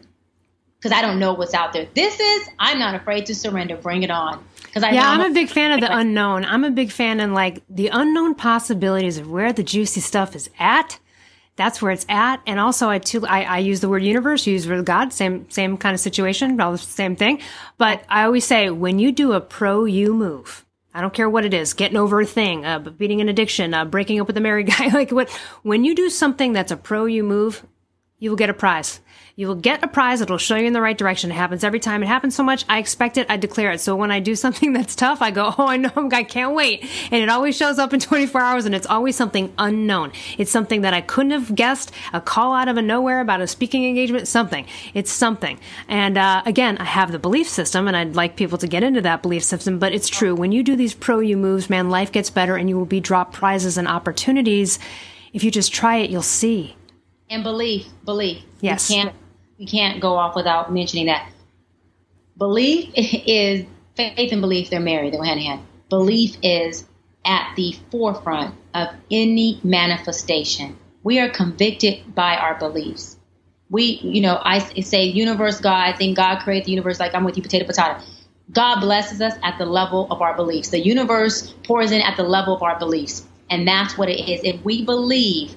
[0.78, 1.88] because I don't know what's out there.
[1.94, 3.76] This is I'm not afraid to surrender.
[3.76, 4.44] Bring it on.
[4.64, 6.46] Because I yeah, I'm a big fan of the unknown.
[6.46, 10.50] I'm a big fan in like the unknown possibilities of where the juicy stuff is
[10.58, 11.00] at
[11.56, 12.42] that's where it's at.
[12.48, 15.50] And also, I too, I, I use the word universe, use the word God, same,
[15.50, 17.40] same kind of situation, all the same thing.
[17.78, 21.46] But I always say, when you do a pro you move, I don't care what
[21.46, 24.42] it is, getting over a thing, uh, beating an addiction, uh, breaking up with a
[24.42, 25.30] married guy, like what,
[25.64, 27.66] when you do something that's a pro you move,
[28.20, 29.00] you will get a prize.
[29.36, 30.22] You will get a prize.
[30.22, 31.32] It'll show you in the right direction.
[31.32, 32.04] It happens every time.
[32.04, 32.66] It happens so much.
[32.70, 33.26] I expect it.
[33.32, 33.80] I declare it.
[33.82, 35.92] So when I do something that's tough, I go, Oh, I know.
[36.14, 36.86] I can't wait.
[37.10, 40.12] And it always shows up in 24 hours and it's always something unknown.
[40.38, 43.48] It's something that I couldn't have guessed, a call out of a nowhere about a
[43.48, 44.68] speaking engagement, something.
[44.94, 45.60] It's something.
[45.88, 49.02] And, uh, again, I have the belief system and I'd like people to get into
[49.02, 50.36] that belief system, but it's true.
[50.36, 53.00] When you do these pro you moves, man, life gets better and you will be
[53.00, 54.78] dropped prizes and opportunities.
[55.34, 56.76] If you just try it, you'll see.
[57.32, 58.44] And belief, belief.
[58.62, 58.92] Yes.
[58.92, 59.16] You can't
[59.58, 61.32] we can't go off without mentioning that.
[62.38, 65.66] Belief is faith and belief, they're married, they go hand in hand.
[65.90, 66.86] Belief is
[67.26, 70.78] at the forefront of any manifestation.
[71.04, 73.18] We are convicted by our beliefs.
[73.70, 77.24] We, you know, I say universe, God, I think God created the universe like I'm
[77.24, 78.00] with you, potato, potato.
[78.52, 80.70] God blesses us at the level of our beliefs.
[80.70, 83.26] The universe pours in at the level of our beliefs.
[83.50, 84.42] And that's what it is.
[84.44, 85.56] If we believe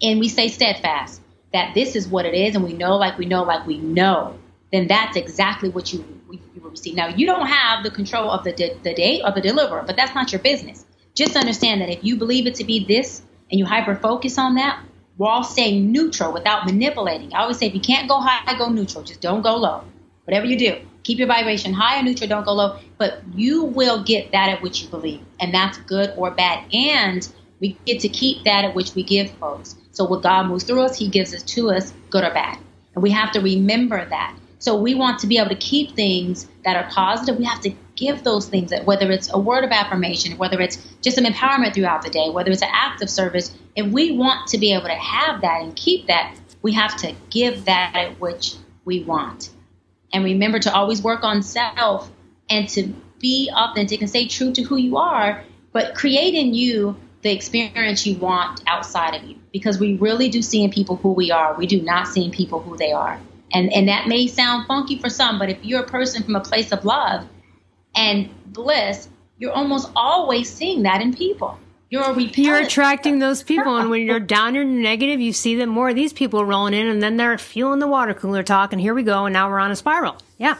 [0.00, 1.20] and we stay steadfast,
[1.52, 4.38] that this is what it is and we know like we know like we know,
[4.72, 6.94] then that's exactly what you, you will receive.
[6.94, 10.14] Now, you don't have the control of the, the date or the deliverer, but that's
[10.14, 10.84] not your business.
[11.14, 14.56] Just understand that if you believe it to be this and you hyper focus on
[14.56, 14.82] that,
[15.16, 17.32] while staying neutral without manipulating.
[17.34, 19.02] I always say if you can't go high, go neutral.
[19.02, 19.84] Just don't go low.
[20.24, 22.78] Whatever you do, keep your vibration high or neutral, don't go low.
[22.98, 25.20] But you will get that at which you believe.
[25.40, 26.64] And that's good or bad.
[26.72, 27.26] And
[27.60, 29.76] we get to keep that at which we give folks.
[29.96, 32.58] So what God moves through us, He gives it to us, good or bad.
[32.94, 34.36] And we have to remember that.
[34.58, 37.38] So we want to be able to keep things that are positive.
[37.38, 40.76] We have to give those things, that whether it's a word of affirmation, whether it's
[41.00, 43.56] just some empowerment throughout the day, whether it's an act of service.
[43.74, 47.14] If we want to be able to have that and keep that, we have to
[47.30, 49.48] give that at which we want.
[50.12, 52.10] And remember to always work on self
[52.50, 55.42] and to be authentic and stay true to who you are,
[55.72, 60.40] but create in you the experience you want outside of you because we really do
[60.40, 61.54] see in people who we are.
[61.54, 63.20] We do not see in people who they are.
[63.52, 66.40] And, and that may sound funky for some, but if you're a person from a
[66.40, 67.26] place of love
[67.96, 69.08] and bliss,
[69.38, 71.58] you're almost always seeing that in people.
[71.90, 75.20] You're You're attracting those people, and when you're down, you're negative.
[75.20, 78.12] You see that more of these people rolling in, and then they're feeling the water
[78.12, 80.16] cooler talk, and here we go, and now we're on a spiral.
[80.36, 80.56] Yeah,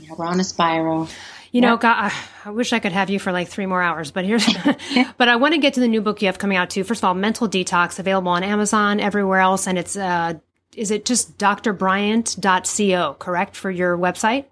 [0.00, 1.08] yeah, we're on a spiral.
[1.54, 2.12] You know, God,
[2.44, 4.44] I wish I could have you for like three more hours, but here's,
[5.18, 6.82] but I want to get to the new book you have coming out too.
[6.82, 9.68] First of all, Mental Detox, available on Amazon, everywhere else.
[9.68, 10.34] And it's, uh,
[10.74, 14.46] is it just drbryant.co, correct, for your website?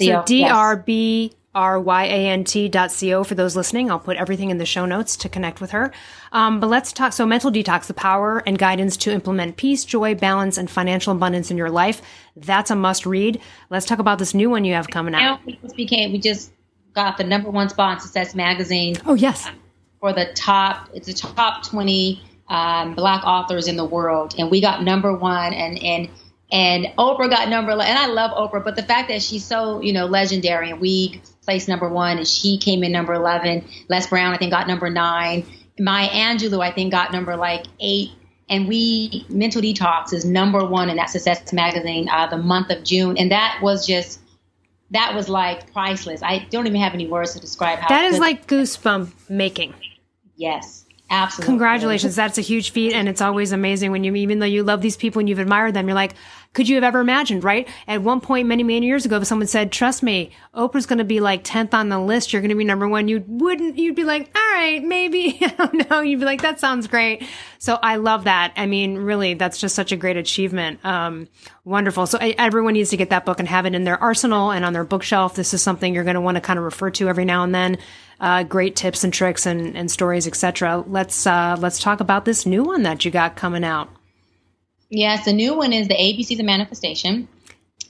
[0.00, 3.90] So D-R-B R-Y-A-N-T.co for those listening.
[3.90, 5.90] I'll put everything in the show notes to connect with her.
[6.30, 7.14] Um, but let's talk.
[7.14, 11.50] So mental detox, the power and guidance to implement peace, joy, balance, and financial abundance
[11.50, 12.02] in your life.
[12.36, 13.40] That's a must read.
[13.70, 15.40] Let's talk about this new one you have coming out.
[15.46, 16.52] We just became, we just
[16.92, 18.96] got the number one spot in Success Magazine.
[19.06, 19.48] Oh, yes.
[20.00, 24.34] For the top, it's the top 20 um, black authors in the world.
[24.38, 26.10] And we got number one and, and,
[26.52, 29.92] and Oprah got number, and I love Oprah, but the fact that she's so, you
[29.92, 33.64] know, legendary and we placed number one and she came in number 11.
[33.88, 35.46] Les Brown, I think, got number nine.
[35.78, 38.10] Maya Angelou, I think, got number like eight.
[38.48, 42.84] And we, Mental Detox is number one in that Success magazine uh, the month of
[42.84, 43.16] June.
[43.16, 44.20] And that was just,
[44.90, 46.22] that was like priceless.
[46.22, 49.74] I don't even have any words to describe how that is like goosebump making.
[50.36, 50.84] Yes.
[51.08, 51.52] Absolutely.
[51.52, 52.16] Congratulations.
[52.16, 52.92] That's a huge feat.
[52.92, 55.74] And it's always amazing when you, even though you love these people and you've admired
[55.74, 56.14] them, you're like,
[56.56, 57.68] could you have ever imagined, right?
[57.86, 61.04] At one point, many, many years ago, if someone said, trust me, Oprah's going to
[61.04, 62.32] be like 10th on the list.
[62.32, 63.08] You're going to be number one.
[63.08, 65.36] You wouldn't, you'd be like, all right, maybe.
[65.42, 66.00] I don't know.
[66.00, 67.22] You'd be like, that sounds great.
[67.58, 68.54] So I love that.
[68.56, 70.82] I mean, really, that's just such a great achievement.
[70.82, 71.28] Um,
[71.66, 72.06] wonderful.
[72.06, 74.72] So everyone needs to get that book and have it in their arsenal and on
[74.72, 75.34] their bookshelf.
[75.34, 77.54] This is something you're going to want to kind of refer to every now and
[77.54, 77.76] then.
[78.18, 80.82] Uh, great tips and tricks and, and stories, etc.
[80.86, 83.90] Let's uh, let's talk about this new one that you got coming out.
[84.88, 87.28] Yes, the new one is the ABCs of Manifestation,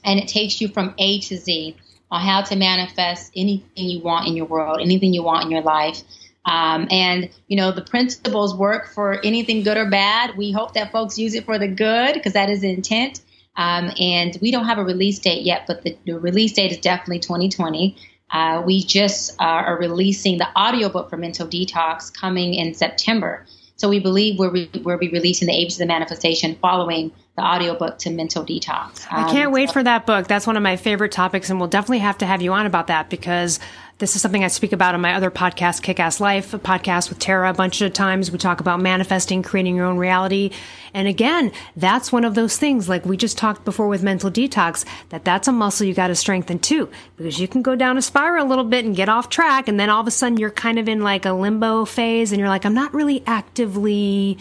[0.03, 1.75] and it takes you from A to Z
[2.09, 5.61] on how to manifest anything you want in your world, anything you want in your
[5.61, 6.01] life.
[6.45, 10.37] Um, and you know the principles work for anything good or bad.
[10.37, 13.21] We hope that folks use it for the good because that is the intent.
[13.57, 16.77] Um, and we don't have a release date yet, but the, the release date is
[16.77, 17.97] definitely 2020.
[18.29, 23.45] Uh, we just uh, are releasing the audiobook for Mental Detox coming in September.
[23.77, 27.43] So we believe we'll, re- we'll be releasing the ABCs of the Manifestation following the
[27.43, 29.11] audiobook to Mental Detox.
[29.11, 30.27] Um, I can't wait so- for that book.
[30.27, 32.87] That's one of my favorite topics, and we'll definitely have to have you on about
[32.87, 33.59] that because
[33.99, 37.09] this is something I speak about in my other podcast, Kick Ass Life, a podcast
[37.09, 38.31] with Tara a bunch of times.
[38.31, 40.51] We talk about manifesting, creating your own reality.
[40.93, 44.85] And again, that's one of those things, like we just talked before with mental detox,
[45.09, 48.01] that that's a muscle you got to strengthen too, because you can go down a
[48.01, 49.67] spiral a little bit and get off track.
[49.67, 52.39] And then all of a sudden you're kind of in like a limbo phase and
[52.39, 54.37] you're like, I'm not really actively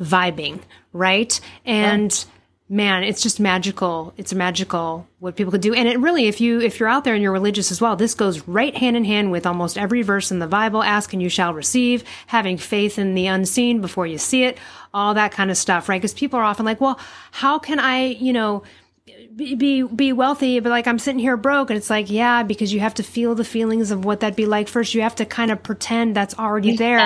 [0.00, 0.60] vibing.
[0.92, 1.40] Right.
[1.64, 2.32] And, yeah
[2.68, 4.12] man, it's just magical.
[4.16, 5.72] It's magical what people could do.
[5.72, 8.14] And it really, if you, if you're out there and you're religious as well, this
[8.14, 10.82] goes right hand in hand with almost every verse in the Bible.
[10.82, 14.58] Ask and you shall receive, having faith in the unseen before you see it,
[14.92, 16.00] all that kind of stuff, right?
[16.00, 17.00] Because people are often like, well,
[17.30, 18.62] how can I, you know,
[19.34, 22.80] be be wealthy but like i'm sitting here broke and it's like yeah because you
[22.80, 25.50] have to feel the feelings of what that'd be like first you have to kind
[25.50, 26.98] of pretend that's already you there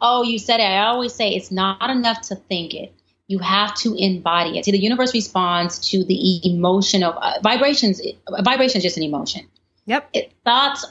[0.00, 2.92] oh you said it i always say it's not enough to think it
[3.28, 4.64] you have to embody it.
[4.64, 8.00] See, the universe responds to the emotion of uh, vibrations.
[8.00, 9.46] Uh, vibration is just an emotion.
[9.86, 10.08] Yep.
[10.12, 10.86] It, thoughts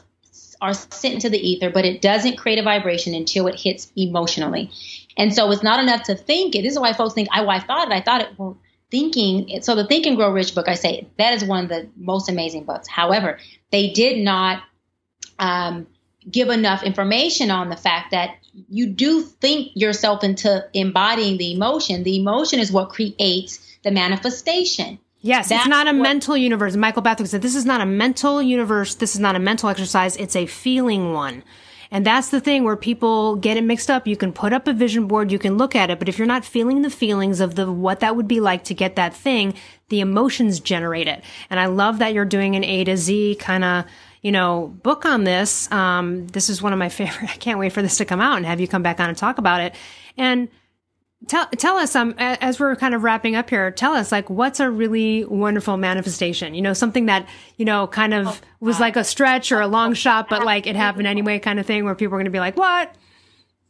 [0.61, 4.71] are sent into the ether, but it doesn't create a vibration until it hits emotionally.
[5.17, 6.63] And so it's not enough to think it.
[6.63, 7.93] This is why folks think, oh, I thought it.
[7.93, 8.29] I thought it.
[8.37, 8.57] Well,
[8.91, 9.61] thinking.
[9.61, 12.29] So the Think and Grow Rich book, I say that is one of the most
[12.29, 12.87] amazing books.
[12.87, 13.39] However,
[13.71, 14.63] they did not
[15.39, 15.87] um,
[16.29, 18.35] give enough information on the fact that
[18.69, 22.03] you do think yourself into embodying the emotion.
[22.03, 24.99] The emotion is what creates the manifestation.
[25.21, 26.75] Yes, That's it's not a what, mental universe.
[26.75, 28.95] Michael Beckwith said this is not a mental universe.
[28.95, 30.15] This is not a mental exercise.
[30.17, 31.43] It's a feeling one.
[31.91, 34.07] And that's the thing where people get it mixed up.
[34.07, 36.27] You can put up a vision board, you can look at it, but if you're
[36.27, 39.53] not feeling the feelings of the what that would be like to get that thing,
[39.89, 41.23] the emotions generate it.
[41.49, 43.85] And I love that you're doing an A to Z kind of
[44.25, 45.71] you know, book on this.
[45.71, 47.29] Um, this is one of my favorite.
[47.29, 49.15] I can't wait for this to come out and have you come back on and
[49.15, 49.75] talk about it.
[50.17, 50.49] And
[51.27, 54.59] tell tell us um as we're kind of wrapping up here tell us like what's
[54.59, 59.03] a really wonderful manifestation you know something that you know kind of was like a
[59.03, 62.13] stretch or a long shot but like it happened anyway kind of thing where people
[62.13, 62.93] are going to be like what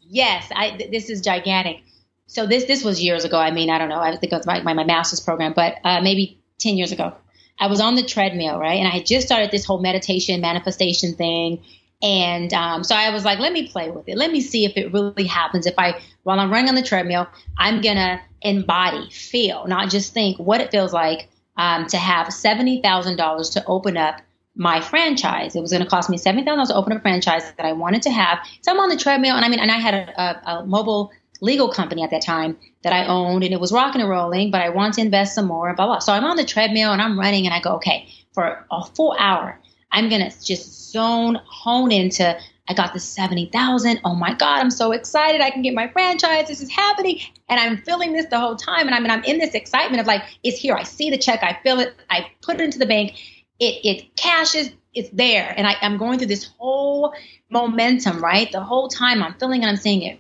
[0.02, 1.82] yes i this is gigantic
[2.26, 4.48] so this this was years ago i mean i don't know i think it was
[4.48, 7.16] my, my, my master's program but uh, maybe 10 years ago
[7.60, 8.76] I was on the treadmill, right?
[8.80, 11.64] And I had just started this whole meditation manifestation thing.
[12.02, 14.18] And um, so I was like, let me play with it.
[14.18, 15.66] Let me see if it really happens.
[15.66, 17.28] If I, while I'm running on the treadmill,
[17.58, 22.28] I'm going to embody, feel, not just think what it feels like um, to have
[22.28, 24.22] $70,000 to open up
[24.56, 25.56] my franchise.
[25.56, 28.02] It was going to cost me $70,000 to open up a franchise that I wanted
[28.04, 28.40] to have.
[28.62, 31.12] So I'm on the treadmill and I mean, and I had a, a, a mobile
[31.42, 34.62] legal company at that time that I owned and it was rocking and rolling, but
[34.62, 36.00] I want to invest some more, blah, blah.
[36.00, 39.16] So I'm on the treadmill and I'm running and I go, okay, for a full
[39.18, 39.60] hour,
[39.92, 42.38] I'm going to just zone, hone into,
[42.70, 44.02] I got the 70,000.
[44.06, 45.42] Oh my God, I'm so excited.
[45.42, 46.48] I can get my franchise.
[46.48, 47.22] This is happening.
[47.50, 48.86] And I'm feeling this the whole time.
[48.86, 50.76] And I mean, I'm in this excitement of like, it's here.
[50.76, 51.42] I see the check.
[51.42, 51.96] I feel it.
[52.12, 53.14] I put it into the bank.
[53.60, 54.70] It, it cashes.
[54.94, 55.52] It's there.
[55.58, 57.16] And I, I'm going through this whole
[57.50, 58.52] momentum, right?
[58.52, 60.20] The whole time I'm feeling and I'm seeing it.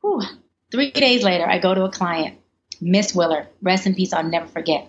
[0.00, 0.22] Whew.
[0.70, 2.38] Three days later, I go to a client,
[2.80, 3.46] Miss Willer.
[3.62, 4.12] Rest in peace.
[4.12, 4.86] I'll never forget.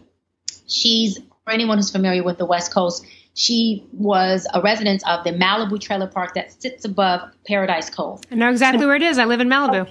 [0.68, 5.32] She's, for anyone who's familiar with the West Coast, she was a resident of the
[5.32, 8.22] Malibu trailer park that sits above Paradise Cove.
[8.30, 9.18] I know exactly where it is.
[9.18, 9.90] I live in Malibu.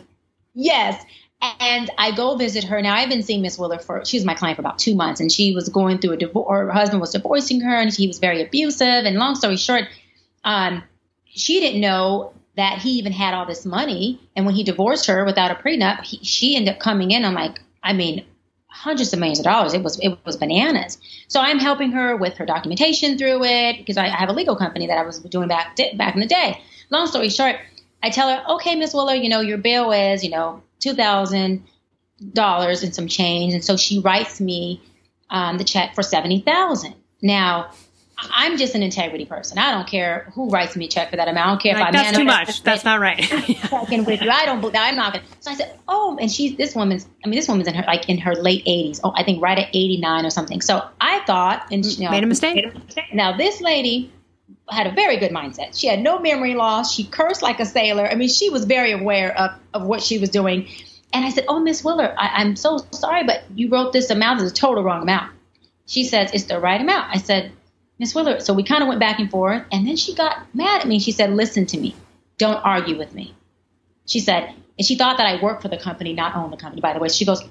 [0.54, 1.02] Yes.
[1.40, 2.82] And I go visit her.
[2.82, 5.20] Now I've been seeing Miss Willer for she was my client for about two months,
[5.20, 6.48] and she was going through a divorce.
[6.50, 9.04] Her husband was divorcing her, and he was very abusive.
[9.04, 9.84] And long story short,
[10.44, 10.82] um,
[11.26, 14.20] she didn't know that he even had all this money.
[14.34, 17.32] And when he divorced her without a prenup, he, she ended up coming in on
[17.32, 18.26] like, I mean,
[18.66, 19.74] hundreds of millions of dollars.
[19.74, 20.98] It was it was bananas.
[21.28, 24.56] So I'm helping her with her documentation through it because I, I have a legal
[24.56, 26.60] company that I was doing back back in the day.
[26.90, 27.56] Long story short,
[28.02, 31.64] I tell her, okay, Miss Willer, you know your bill is you know two thousand
[32.32, 34.82] dollars and some change, and so she writes me
[35.30, 36.94] um, the check for seventy thousand.
[37.22, 37.70] Now
[38.20, 39.58] I'm just an integrity person.
[39.58, 41.46] I don't care who writes me a check for that amount.
[41.46, 42.62] I don't care like, if I that's too much.
[42.64, 43.20] That's not right.
[43.20, 44.30] checking with you.
[44.30, 44.64] I don't.
[44.64, 45.24] I'm not gonna.
[45.38, 47.06] So I said, oh, and she's this woman's.
[47.24, 49.00] I mean, this woman's in her like in her late 80s.
[49.04, 50.60] Oh, I think right at 89 or something.
[50.60, 52.66] So I thought, and you know, made a mistake.
[53.12, 54.12] Now this lady
[54.68, 55.78] had a very good mindset.
[55.78, 56.92] She had no memory loss.
[56.92, 58.06] She cursed like a sailor.
[58.06, 60.68] I mean, she was very aware of of what she was doing.
[61.12, 64.40] And I said, oh, Miss Willer, I, I'm so sorry, but you wrote this amount
[64.42, 65.32] as a total wrong amount.
[65.86, 67.14] She says it's the right amount.
[67.14, 67.52] I said
[67.98, 68.42] Miss Willard.
[68.42, 69.64] So we kind of went back and forth.
[69.72, 70.98] And then she got mad at me.
[70.98, 71.94] She said, Listen to me.
[72.38, 73.34] Don't argue with me.
[74.06, 76.80] She said, and she thought that I worked for the company, not own the company,
[76.80, 77.08] by the way.
[77.08, 77.42] She goes,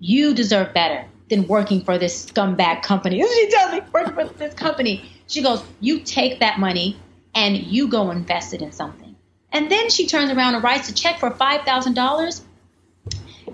[0.00, 3.22] You deserve better than working for this scumbag company.
[3.34, 5.08] She tells me, working for this company.
[5.28, 6.98] She goes, You take that money
[7.34, 9.14] and you go invest it in something.
[9.52, 12.40] And then she turns around and writes a check for $5,000.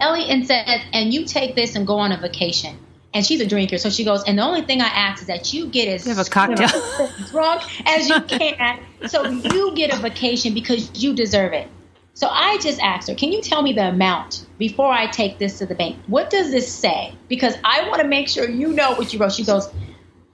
[0.00, 2.78] Ellie and says, And you take this and go on a vacation
[3.14, 3.78] and she's a drinker.
[3.78, 6.14] So she goes, and the only thing I ask is that you get as you
[6.14, 6.68] have a cocktail
[7.30, 11.68] drunk as you can, so you get a vacation because you deserve it.
[12.14, 15.58] So I just asked her, can you tell me the amount before I take this
[15.58, 15.96] to the bank?
[16.08, 17.14] What does this say?
[17.28, 19.32] Because I want to make sure you know what you wrote.
[19.32, 19.68] She goes,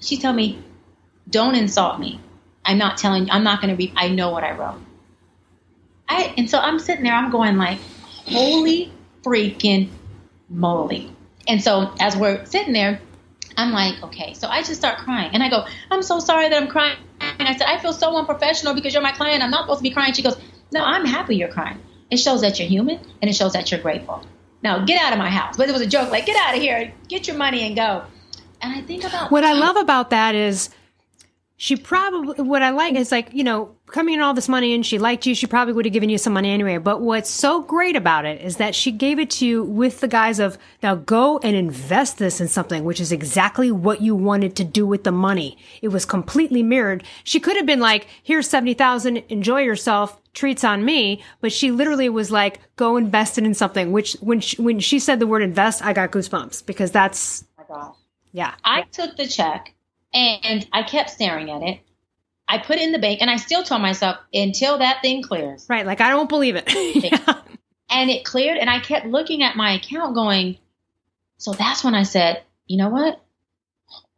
[0.01, 0.63] she told me,
[1.29, 2.21] don't insult me.
[2.65, 3.31] I'm not telling.
[3.31, 3.93] I'm not going to read.
[3.97, 4.81] I know what I wrote.
[6.09, 7.13] I and so I'm sitting there.
[7.13, 7.79] I'm going like,
[8.27, 8.91] holy
[9.23, 9.91] freaking
[10.49, 11.14] moly.
[11.47, 13.01] And so as we're sitting there,
[13.57, 14.35] I'm like, okay.
[14.35, 15.31] So I just start crying.
[15.33, 16.99] And I go, I'm so sorry that I'm crying.
[17.21, 19.43] And I said, I feel so unprofessional because you're my client.
[19.43, 20.13] I'm not supposed to be crying.
[20.13, 20.37] She goes,
[20.73, 21.81] No, I'm happy you're crying.
[22.11, 24.25] It shows that you're human and it shows that you're grateful.
[24.63, 25.57] Now get out of my house.
[25.57, 28.05] But it was a joke, like, get out of here, get your money and go.
[28.61, 30.71] And I think about what I love about that is
[31.57, 34.85] she probably what I like is like, you know, coming in all this money and
[34.85, 36.79] she liked you, she probably would have given you some money anyway.
[36.79, 40.09] But what's so great about it is that she gave it to you with the
[40.09, 44.57] guise of now go and invest this in something, which is exactly what you wanted
[44.57, 45.57] to do with the money.
[45.81, 47.05] It was completely mirrored.
[47.23, 51.23] She could have been like, here's 70,000, enjoy yourself, treats on me.
[51.41, 54.99] But she literally was like, go invest it in something, which when she, when she
[54.99, 57.95] said the word invest, I got goosebumps because that's, oh
[58.33, 58.55] yeah.
[58.65, 59.75] I took the check
[60.15, 61.81] and I kept staring at it.
[62.47, 65.67] I put it in the bank and I still told myself until that thing clears.
[65.69, 65.87] Right.
[65.87, 66.65] Like, I don't believe it.
[67.05, 67.41] yeah.
[67.91, 68.59] And it cleared.
[68.59, 70.59] And I kept looking at my account going,
[71.39, 73.21] so that's when I said, you know what?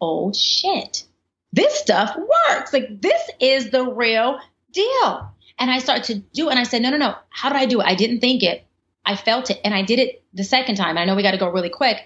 [0.00, 1.04] Oh shit.
[1.52, 2.72] This stuff works.
[2.72, 4.38] Like, this is the real
[4.72, 5.32] deal.
[5.58, 6.50] And I started to do it.
[6.50, 7.14] And I said, no, no, no.
[7.30, 7.86] How did I do it?
[7.86, 8.66] I didn't think it.
[9.04, 9.60] I felt it.
[9.64, 10.98] And I did it the second time.
[10.98, 11.98] I know we got to go really quick.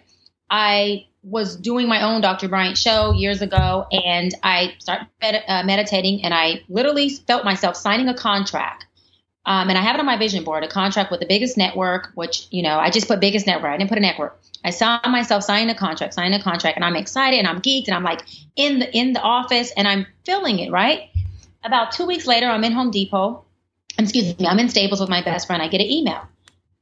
[0.48, 2.48] I was doing my own Dr.
[2.48, 7.76] Bryant show years ago, and I started med- uh, meditating, and I literally felt myself
[7.76, 8.86] signing a contract.
[9.46, 12.10] Um, and I have it on my vision board, a contract with the biggest network,
[12.14, 13.72] which, you know, I just put biggest network.
[13.72, 14.38] I didn't put a network.
[14.64, 17.86] I saw myself signing a contract, signing a contract, and I'm excited and I'm geeked
[17.86, 18.20] and I'm like
[18.56, 21.08] in the in the office and I'm feeling it, right?
[21.64, 23.44] About two weeks later, I'm in Home Depot.
[23.98, 25.62] Excuse me, I'm in Staples with my best friend.
[25.62, 26.20] I get an email.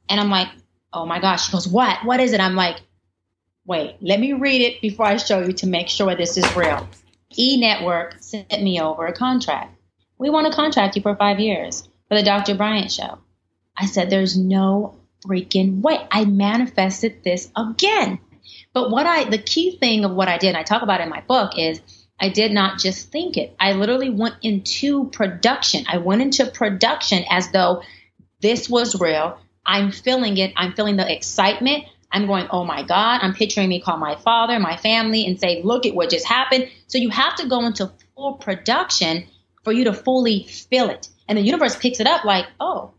[0.09, 0.49] And I'm like,
[0.93, 1.47] oh my gosh.
[1.47, 2.05] She goes, what?
[2.05, 2.41] What is it?
[2.41, 2.81] I'm like,
[3.69, 6.89] wait, let me read it before I show you to make sure this is real.
[7.37, 9.77] E Network sent me over a contract.
[10.19, 12.55] We want to contract you for five years for the Dr.
[12.55, 13.19] Bryant show.
[13.77, 15.99] I said, there's no freaking way.
[16.11, 18.19] I manifested this again.
[18.73, 21.11] But what I, the key thing of what I did, and I talk about in
[21.11, 21.81] my book, is
[22.19, 23.55] I did not just think it.
[23.61, 25.85] I literally went into production.
[25.87, 27.83] I went into production as though
[28.41, 29.39] this was real.
[29.65, 30.55] I'm feeling it.
[30.57, 31.85] I'm feeling the excitement.
[32.11, 33.21] I'm going, oh my God.
[33.23, 36.71] I'm picturing me call my father, my family, and say, look at what just happened.
[36.87, 39.27] So you have to go into full production
[39.65, 41.09] for you to fully feel it.
[41.29, 42.93] And the universe picks it up like, oh,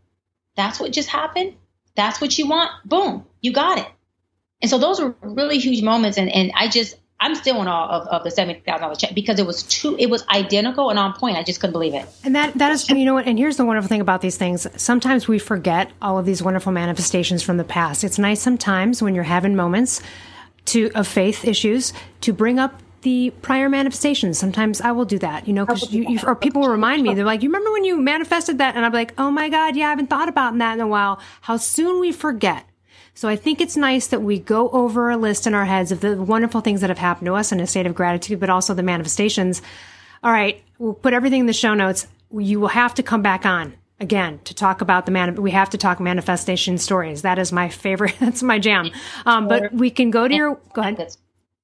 [0.56, 1.54] that's what just happened.
[1.96, 2.70] That's what you want.
[2.84, 3.86] Boom, you got it.
[4.62, 6.18] And so those were really huge moments.
[6.18, 9.14] And, and I just, I'm still in awe of, of the seventy thousand dollar check
[9.14, 11.36] because it was too it was identical and on point.
[11.36, 12.06] I just couldn't believe it.
[12.24, 14.66] And that that is you know what and here's the wonderful thing about these things.
[14.76, 18.04] Sometimes we forget all of these wonderful manifestations from the past.
[18.04, 20.00] It's nice sometimes when you're having moments
[20.66, 21.92] to of faith issues
[22.22, 24.38] to bring up the prior manifestations.
[24.38, 27.14] Sometimes I will do that, you know, because you, you, or people will remind me.
[27.14, 29.86] They're like, "You remember when you manifested that?" And I'm like, "Oh my god, yeah,
[29.86, 32.64] I haven't thought about that in a while." How soon we forget.
[33.20, 36.00] So I think it's nice that we go over a list in our heads of
[36.00, 38.72] the wonderful things that have happened to us in a state of gratitude, but also
[38.72, 39.60] the manifestations.
[40.22, 42.06] All right, we'll put everything in the show notes.
[42.34, 45.34] You will have to come back on again to talk about the man.
[45.34, 47.20] We have to talk manifestation stories.
[47.20, 48.14] That is my favorite.
[48.20, 48.90] That's my jam.
[49.26, 50.58] Um, but we can go to your.
[50.72, 51.14] Go ahead.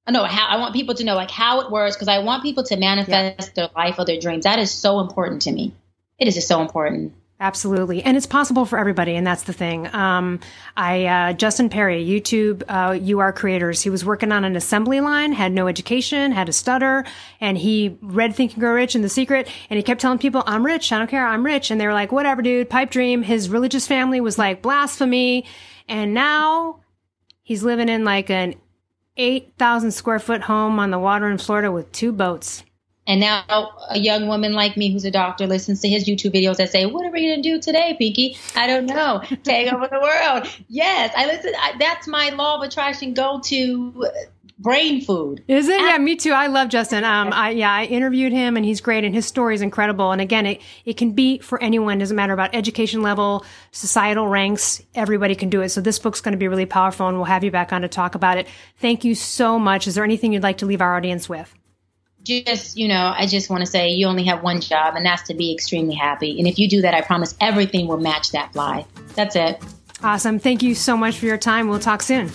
[0.07, 2.65] No, how I want people to know like how it works because I want people
[2.65, 3.53] to manifest yeah.
[3.55, 4.43] their life or their dreams.
[4.43, 5.73] That is so important to me.
[6.19, 7.13] It is just so important.
[7.39, 8.01] Absolutely.
[8.01, 9.15] And it's possible for everybody.
[9.15, 9.93] And that's the thing.
[9.93, 10.39] Um,
[10.75, 15.01] I, uh, Justin Perry, YouTube, uh, You Are Creators, he was working on an assembly
[15.01, 17.05] line, had no education, had a stutter,
[17.39, 19.47] and he read Think and Grow Rich and The Secret.
[19.69, 20.91] And he kept telling people, I'm rich.
[20.91, 21.27] I don't care.
[21.27, 21.69] I'm rich.
[21.69, 23.21] And they were like, whatever, dude, pipe dream.
[23.21, 25.45] His religious family was like blasphemy.
[25.87, 26.79] And now
[27.43, 28.55] he's living in like an
[29.15, 32.63] 8,000 square foot home on the water in Florida with two boats.
[33.07, 36.57] And now a young woman like me who's a doctor listens to his YouTube videos
[36.57, 38.37] that say, "What are we going to do today, Pinky?
[38.55, 39.21] I don't know.
[39.43, 41.53] Take over the world." Yes, I listen.
[41.57, 43.13] I, that's my law of attraction.
[43.13, 44.05] Go to
[44.59, 45.43] brain food.
[45.47, 45.79] Is it?
[45.79, 46.31] Yeah, me too.
[46.31, 47.03] I love Justin.
[47.03, 50.11] Um, I yeah, I interviewed him and he's great and his story is incredible.
[50.11, 51.97] And again, it it can be for anyone.
[51.97, 54.81] It doesn't matter about education level, societal ranks.
[54.95, 55.69] Everybody can do it.
[55.69, 57.87] So this book's going to be really powerful, and we'll have you back on to
[57.87, 58.47] talk about it.
[58.79, 59.87] Thank you so much.
[59.87, 61.53] Is there anything you'd like to leave our audience with?
[62.27, 65.23] Just, you know, I just want to say you only have one job, and that's
[65.23, 66.37] to be extremely happy.
[66.39, 68.85] And if you do that, I promise everything will match that fly.
[69.15, 69.61] That's it.
[70.03, 70.39] Awesome.
[70.39, 71.67] Thank you so much for your time.
[71.67, 72.31] We'll talk soon.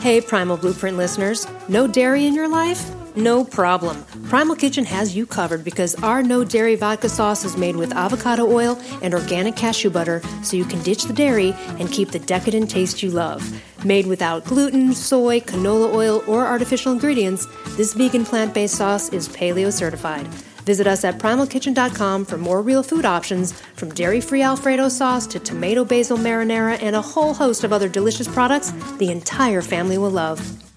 [0.00, 1.46] Hey, Primal Blueprint listeners.
[1.68, 2.88] No dairy in your life?
[3.16, 4.04] No problem.
[4.28, 8.46] Primal Kitchen has you covered because our no dairy vodka sauce is made with avocado
[8.50, 12.70] oil and organic cashew butter so you can ditch the dairy and keep the decadent
[12.70, 13.42] taste you love.
[13.84, 17.46] Made without gluten, soy, canola oil, or artificial ingredients,
[17.76, 20.26] this vegan plant based sauce is paleo certified.
[20.68, 25.38] Visit us at primalkitchen.com for more real food options, from dairy free Alfredo sauce to
[25.38, 30.10] tomato basil marinara and a whole host of other delicious products the entire family will
[30.10, 30.67] love.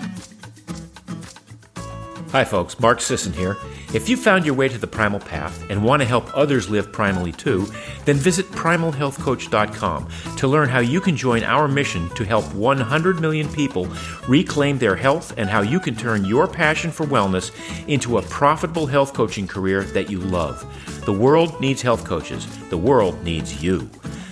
[2.31, 2.79] Hi, folks.
[2.79, 3.57] Mark Sisson here.
[3.93, 6.93] If you found your way to the primal path and want to help others live
[6.93, 7.67] primally too,
[8.05, 10.07] then visit primalhealthcoach.com
[10.37, 13.89] to learn how you can join our mission to help 100 million people
[14.29, 17.51] reclaim their health and how you can turn your passion for wellness
[17.89, 20.65] into a profitable health coaching career that you love.
[21.03, 22.47] The world needs health coaches.
[22.69, 23.89] The world needs you.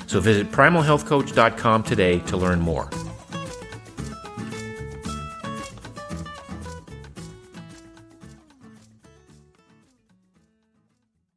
[0.07, 2.89] So visit primalhealthcoach.com today to learn more.